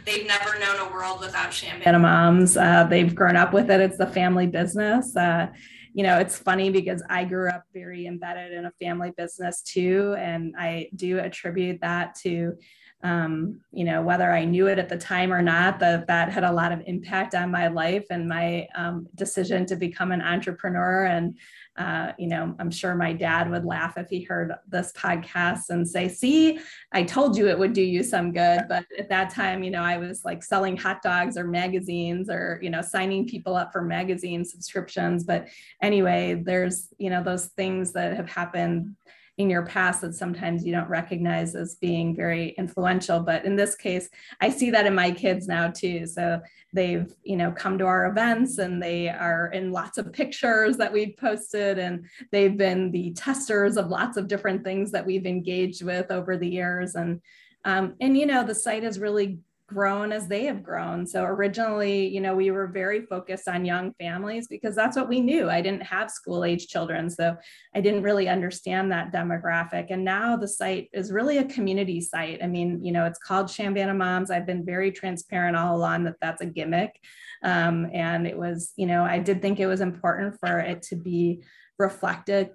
they've 0.05 0.27
never 0.27 0.57
known 0.59 0.87
a 0.87 0.91
world 0.91 1.19
without 1.19 1.51
Chambana 1.51 2.01
Moms. 2.01 2.57
Uh, 2.57 2.85
they've 2.85 3.13
grown 3.13 3.35
up 3.35 3.53
with 3.53 3.69
it. 3.69 3.79
It's 3.79 3.97
the 3.97 4.07
family 4.07 4.47
business. 4.47 5.15
Uh, 5.15 5.47
you 5.93 6.03
know, 6.03 6.17
it's 6.19 6.37
funny 6.37 6.69
because 6.71 7.03
I 7.09 7.23
grew 7.23 7.49
up 7.49 7.63
very 7.73 8.07
embedded 8.07 8.51
in 8.53 8.65
a 8.65 8.71
family 8.81 9.11
business 9.15 9.61
too. 9.61 10.15
And 10.17 10.55
I 10.57 10.89
do 10.95 11.19
attribute 11.19 11.81
that 11.81 12.15
to, 12.23 12.57
um, 13.03 13.59
you 13.73 13.83
know, 13.83 14.01
whether 14.01 14.31
I 14.31 14.45
knew 14.45 14.67
it 14.67 14.79
at 14.79 14.87
the 14.87 14.97
time 14.97 15.33
or 15.33 15.41
not, 15.41 15.77
that 15.79 16.07
that 16.07 16.31
had 16.31 16.45
a 16.45 16.51
lot 16.51 16.71
of 16.71 16.81
impact 16.87 17.35
on 17.35 17.51
my 17.51 17.67
life 17.67 18.05
and 18.09 18.29
my 18.29 18.65
um, 18.75 19.07
decision 19.15 19.65
to 19.65 19.75
become 19.75 20.13
an 20.13 20.21
entrepreneur. 20.21 21.05
And 21.05 21.37
uh, 21.75 22.13
you 22.17 22.27
know, 22.27 22.55
I'm 22.59 22.71
sure 22.71 22.95
my 22.95 23.11
dad 23.11 23.49
would 23.49 23.65
laugh 23.65 23.97
if 23.97 24.07
he 24.07 24.21
heard 24.21 24.53
this 24.69 24.93
podcast 24.93 25.63
and 25.69 25.85
say, 25.85 26.07
See, 26.07 26.59
I 26.93 27.03
told 27.03 27.35
you 27.35 27.49
it 27.49 27.59
would 27.59 27.73
do 27.73 27.81
you 27.81 28.03
some 28.03 28.31
good. 28.31 28.61
But 28.69 28.85
at 28.97 29.09
that 29.09 29.31
time, 29.31 29.63
you 29.63 29.71
know, 29.71 29.81
I 29.81 29.97
was 29.97 30.23
like 30.23 30.41
selling 30.41 30.77
hot 30.77 31.01
dogs 31.01 31.35
or 31.35 31.43
magazines 31.43 32.29
or, 32.29 32.59
you 32.61 32.69
know, 32.69 32.81
signing 32.81 33.27
people 33.27 33.55
up 33.55 33.73
for 33.73 33.81
magazine 33.81 34.45
subscriptions. 34.45 35.25
But 35.25 35.47
anyway, 35.81 36.41
there's, 36.45 36.87
you 36.99 37.09
know, 37.09 37.21
those 37.21 37.47
things 37.47 37.91
that 37.93 38.15
have 38.15 38.29
happened 38.29 38.95
in 39.37 39.49
your 39.49 39.65
past 39.65 40.01
that 40.01 40.13
sometimes 40.13 40.63
you 40.63 40.71
don't 40.71 40.89
recognize 40.89 41.55
as 41.55 41.75
being 41.75 42.15
very 42.15 42.49
influential. 42.57 43.19
But 43.19 43.45
in 43.45 43.55
this 43.55 43.75
case 43.75 44.09
i 44.41 44.49
see 44.49 44.69
that 44.71 44.85
in 44.85 44.93
my 44.93 45.11
kids 45.11 45.47
now 45.47 45.69
too. 45.69 46.05
So 46.05 46.41
they've 46.73 47.11
you 47.23 47.37
know 47.37 47.51
come 47.51 47.77
to 47.77 47.85
our 47.85 48.07
events 48.07 48.57
and 48.57 48.81
they 48.81 49.09
are 49.09 49.47
in 49.47 49.71
lots 49.71 49.97
of 49.97 50.13
pictures 50.13 50.77
that 50.77 50.93
we've 50.93 51.17
posted 51.17 51.77
and 51.79 52.05
they've 52.31 52.57
been 52.57 52.91
the 52.91 53.13
testers 53.13 53.77
of 53.77 53.89
lots 53.89 54.17
of 54.17 54.27
different 54.27 54.63
things 54.63 54.91
that 54.91 55.05
we've 55.05 55.25
engaged 55.25 55.83
with 55.83 56.11
over 56.11 56.37
the 56.37 56.49
years. 56.49 56.95
And 56.95 57.21
um, 57.65 57.95
and 58.01 58.17
you 58.17 58.25
know 58.25 58.43
the 58.43 58.55
site 58.55 58.83
has 58.83 58.99
really 58.99 59.39
grown 59.67 60.11
as 60.11 60.27
they 60.27 60.45
have 60.45 60.61
grown. 60.61 61.07
So 61.07 61.23
originally, 61.23 62.07
you 62.07 62.21
know, 62.21 62.35
we 62.35 62.51
were 62.51 62.67
very 62.67 63.05
focused 63.05 63.47
on 63.47 63.65
young 63.65 63.93
families 63.99 64.47
because 64.47 64.75
that's 64.75 64.97
what 64.97 65.09
we 65.09 65.19
knew. 65.19 65.49
I 65.49 65.61
didn't 65.61 65.83
have 65.83 66.11
school 66.11 66.43
age 66.43 66.67
children, 66.67 67.09
so 67.09 67.35
I 67.73 67.81
didn't 67.81 68.03
really 68.03 68.27
understand 68.27 68.91
that 68.91 69.13
demographic. 69.13 69.87
And 69.89 70.03
now 70.03 70.35
the 70.35 70.47
site 70.47 70.89
is 70.93 71.11
really 71.11 71.37
a 71.37 71.45
community 71.45 72.01
site. 72.01 72.43
I 72.43 72.47
mean, 72.47 72.83
you 72.83 72.91
know, 72.91 73.05
it's 73.05 73.19
called 73.19 73.47
Chambana 73.47 73.95
Moms. 73.95 74.31
I've 74.31 74.45
been 74.45 74.65
very 74.65 74.91
transparent 74.91 75.55
all 75.55 75.75
along 75.75 76.03
that 76.05 76.15
that's 76.21 76.41
a 76.41 76.45
gimmick. 76.45 76.99
Um, 77.43 77.89
and 77.93 78.27
it 78.27 78.37
was, 78.37 78.73
you 78.75 78.85
know, 78.85 79.03
I 79.03 79.19
did 79.19 79.41
think 79.41 79.59
it 79.59 79.67
was 79.67 79.81
important 79.81 80.39
for 80.39 80.59
it 80.59 80.81
to 80.83 80.95
be 80.95 81.43
reflected 81.77 82.51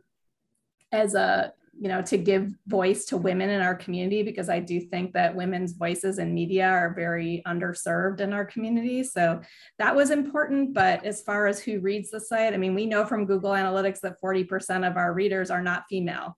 as 0.93 1.15
a 1.15 1.53
you 1.81 1.87
know, 1.89 2.03
to 2.03 2.19
give 2.19 2.53
voice 2.67 3.05
to 3.05 3.17
women 3.17 3.51
in 3.51 3.61
our 3.61 3.75
community 3.75 4.25
because 4.25 4.49
I 4.49 4.59
do 4.59 4.81
think 4.81 5.13
that 5.13 5.35
women's 5.35 5.73
voices 5.73 6.19
in 6.19 6.35
media 6.35 6.67
are 6.67 6.93
very 6.93 7.41
underserved 7.47 8.21
in 8.21 8.33
our 8.33 8.45
community. 8.45 9.05
So 9.05 9.41
that 9.79 9.95
was 9.95 10.11
important. 10.11 10.75
But 10.75 11.05
as 11.05 11.23
far 11.23 11.47
as 11.47 11.61
who 11.61 11.79
reads 11.79 12.11
the 12.11 12.21
site, 12.21 12.53
I 12.53 12.57
mean, 12.57 12.75
we 12.75 12.85
know 12.85 13.05
from 13.05 13.27
Google 13.27 13.53
Analytics 13.53 14.01
that 14.01 14.21
40% 14.21 14.89
of 14.89 14.97
our 14.97 15.13
readers 15.13 15.51
are 15.51 15.63
not 15.63 15.85
female. 15.89 16.37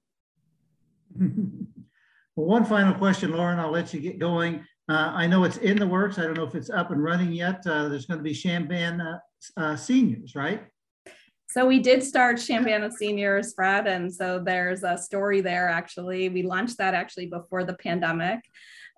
well, 1.19 1.37
one 2.35 2.65
final 2.67 2.93
question, 2.95 3.33
Lauren, 3.33 3.59
I'll 3.59 3.73
let 3.73 3.95
you 3.95 4.01
get 4.01 4.19
going. 4.19 4.65
Uh, 4.91 5.13
I 5.15 5.27
know 5.27 5.45
it's 5.45 5.57
in 5.59 5.79
the 5.79 5.87
works. 5.87 6.19
I 6.19 6.23
don't 6.23 6.37
know 6.37 6.45
if 6.45 6.55
it's 6.55 6.69
up 6.69 6.91
and 6.91 7.03
running 7.03 7.33
yet. 7.33 7.63
Uh, 7.67 7.89
there's 7.89 8.07
going 8.07 8.19
to 8.19 8.25
be 8.25 8.35
Chambana 8.35 9.21
uh, 9.57 9.77
seniors, 9.77 10.35
right? 10.35 10.65
So 11.53 11.67
we 11.67 11.81
did 11.81 12.05
start 12.05 12.37
Chambana 12.37 12.93
Seniors, 12.93 13.55
Fred, 13.55 13.89
and 13.89 14.15
so 14.15 14.39
there's 14.39 14.85
a 14.85 14.97
story 14.97 15.41
there. 15.41 15.69
Actually, 15.69 16.29
we 16.29 16.45
launched 16.45 16.79
that 16.79 16.95
actually 16.95 17.27
before 17.27 17.65
the 17.65 17.75
pandemic, 17.75 18.39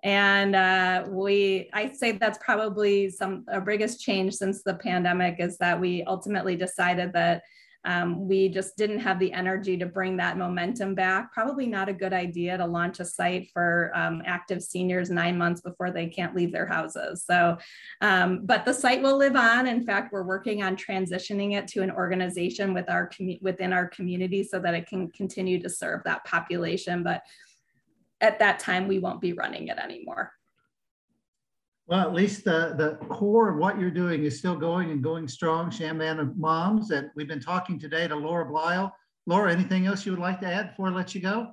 and 0.03 0.55
uh, 0.55 1.05
we 1.09 1.71
I'd 1.73 1.95
say 1.95 2.11
that's 2.11 2.37
probably 2.37 3.09
some 3.09 3.43
our 3.51 3.59
biggest 3.59 4.01
change 4.01 4.35
since 4.35 4.61
the 4.61 4.75
pandemic 4.75 5.37
is 5.39 5.57
that 5.57 5.81
we 5.81 6.03
ultimately 6.03 6.55
decided 6.55 7.11
that 7.13 7.41
um, 7.85 8.27
we 8.27 8.49
just 8.49 8.77
didn't 8.77 8.99
have 8.99 9.19
the 9.19 9.33
energy 9.33 9.77
to 9.77 9.85
bring 9.85 10.17
that 10.17 10.37
momentum 10.37 10.95
back. 10.95 11.33
Probably 11.33 11.67
not 11.67 11.89
a 11.89 11.93
good 11.93 12.13
idea 12.13 12.57
to 12.57 12.65
launch 12.65 12.99
a 12.99 13.05
site 13.05 13.49
for 13.51 13.91
um, 13.93 14.21
active 14.25 14.63
seniors 14.63 15.09
nine 15.09 15.37
months 15.37 15.61
before 15.61 15.91
they 15.91 16.07
can't 16.07 16.35
leave 16.35 16.51
their 16.51 16.67
houses. 16.67 17.25
So, 17.25 17.57
um, 18.01 18.45
but 18.45 18.63
the 18.63 18.73
site 18.73 19.01
will 19.01 19.17
live 19.17 19.35
on. 19.35 19.67
In 19.67 19.85
fact, 19.85 20.13
we're 20.13 20.23
working 20.23 20.63
on 20.63 20.77
transitioning 20.77 21.57
it 21.57 21.67
to 21.69 21.81
an 21.81 21.91
organization 21.91 22.73
with 22.73 22.89
our 22.89 23.09
within 23.41 23.73
our 23.73 23.87
community 23.87 24.43
so 24.43 24.59
that 24.59 24.73
it 24.73 24.87
can 24.87 25.11
continue 25.11 25.61
to 25.61 25.69
serve 25.69 26.03
that 26.05 26.23
population. 26.25 27.03
But 27.03 27.23
at 28.21 28.39
that 28.39 28.59
time, 28.59 28.87
we 28.87 28.99
won't 28.99 29.19
be 29.19 29.33
running 29.33 29.67
it 29.67 29.77
anymore. 29.77 30.31
Well, 31.85 31.99
at 31.99 32.13
least 32.13 32.45
the, 32.45 32.75
the 32.77 32.95
core 33.07 33.49
of 33.49 33.57
what 33.57 33.77
you're 33.77 33.91
doing 33.91 34.23
is 34.23 34.39
still 34.39 34.55
going 34.55 34.89
and 34.91 35.03
going 35.03 35.27
strong, 35.27 35.69
Chambana 35.69 36.35
Moms. 36.37 36.91
And 36.91 37.09
we've 37.15 37.27
been 37.27 37.41
talking 37.41 37.77
today 37.77 38.07
to 38.07 38.15
Laura 38.15 38.45
Bleill. 38.45 38.91
Laura, 39.25 39.51
anything 39.51 39.85
else 39.85 40.05
you 40.05 40.13
would 40.13 40.21
like 40.21 40.39
to 40.41 40.47
add 40.47 40.69
before 40.69 40.87
I 40.87 40.91
let 40.91 41.13
you 41.13 41.21
go? 41.21 41.49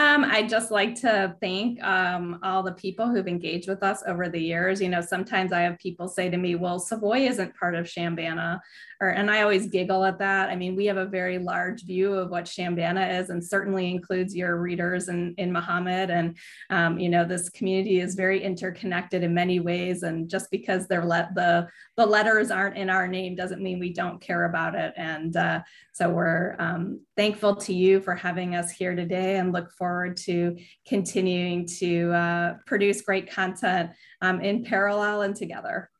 Um, 0.00 0.24
I'd 0.24 0.48
just 0.48 0.70
like 0.70 0.94
to 1.02 1.36
thank 1.42 1.82
um, 1.84 2.38
all 2.42 2.62
the 2.62 2.72
people 2.72 3.06
who've 3.06 3.28
engaged 3.28 3.68
with 3.68 3.82
us 3.82 4.02
over 4.06 4.30
the 4.30 4.40
years. 4.40 4.80
You 4.80 4.88
know, 4.88 5.02
sometimes 5.02 5.52
I 5.52 5.60
have 5.60 5.78
people 5.78 6.08
say 6.08 6.30
to 6.30 6.38
me, 6.38 6.54
well, 6.54 6.78
Savoy 6.78 7.26
isn't 7.26 7.54
part 7.54 7.74
of 7.74 7.84
Chambana. 7.84 8.60
Or, 9.02 9.08
and 9.08 9.30
I 9.30 9.42
always 9.42 9.66
giggle 9.66 10.04
at 10.04 10.18
that. 10.18 10.48
I 10.48 10.56
mean, 10.56 10.74
we 10.74 10.86
have 10.86 10.96
a 10.96 11.04
very 11.04 11.38
large 11.38 11.84
view 11.84 12.14
of 12.14 12.30
what 12.30 12.46
Chambana 12.46 13.20
is 13.20 13.28
and 13.28 13.44
certainly 13.44 13.90
includes 13.90 14.34
your 14.34 14.56
readers 14.56 15.10
in, 15.10 15.34
in 15.36 15.52
Mahomet. 15.52 16.10
And, 16.10 16.36
um, 16.70 16.98
you 16.98 17.10
know, 17.10 17.26
this 17.26 17.50
community 17.50 18.00
is 18.00 18.14
very 18.14 18.42
interconnected 18.42 19.22
in 19.22 19.34
many 19.34 19.60
ways. 19.60 20.02
And 20.02 20.30
just 20.30 20.50
because 20.50 20.86
they're 20.86 21.04
let 21.04 21.34
the, 21.34 21.68
the 21.98 22.06
letters 22.06 22.50
aren't 22.50 22.78
in 22.78 22.88
our 22.88 23.06
name 23.06 23.36
doesn't 23.36 23.62
mean 23.62 23.78
we 23.78 23.92
don't 23.92 24.20
care 24.20 24.46
about 24.46 24.74
it. 24.74 24.94
And 24.96 25.36
uh, 25.36 25.60
so 25.92 26.08
we're 26.08 26.56
um, 26.58 27.00
thankful 27.20 27.54
to 27.54 27.74
you 27.74 28.00
for 28.00 28.14
having 28.14 28.54
us 28.54 28.70
here 28.70 28.94
today 28.94 29.36
and 29.36 29.52
look 29.52 29.70
forward 29.72 30.16
to 30.16 30.56
continuing 30.88 31.66
to 31.66 32.10
uh, 32.12 32.54
produce 32.64 33.02
great 33.02 33.30
content 33.30 33.90
um, 34.22 34.40
in 34.40 34.64
parallel 34.64 35.20
and 35.20 35.36
together. 35.36 35.90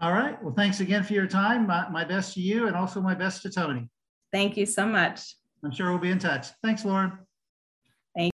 All 0.00 0.12
right. 0.12 0.42
Well, 0.42 0.52
thanks 0.52 0.80
again 0.80 1.04
for 1.04 1.12
your 1.12 1.28
time. 1.28 1.68
My, 1.68 1.88
my 1.90 2.02
best 2.04 2.34
to 2.34 2.40
you 2.40 2.66
and 2.66 2.74
also 2.74 3.00
my 3.00 3.14
best 3.14 3.42
to 3.42 3.50
Tony. 3.50 3.88
Thank 4.32 4.56
you 4.56 4.66
so 4.66 4.86
much. 4.86 5.36
I'm 5.62 5.70
sure 5.70 5.88
we'll 5.90 6.00
be 6.00 6.10
in 6.10 6.18
touch. 6.18 6.48
Thanks, 6.64 6.84
Lauren. 6.84 7.16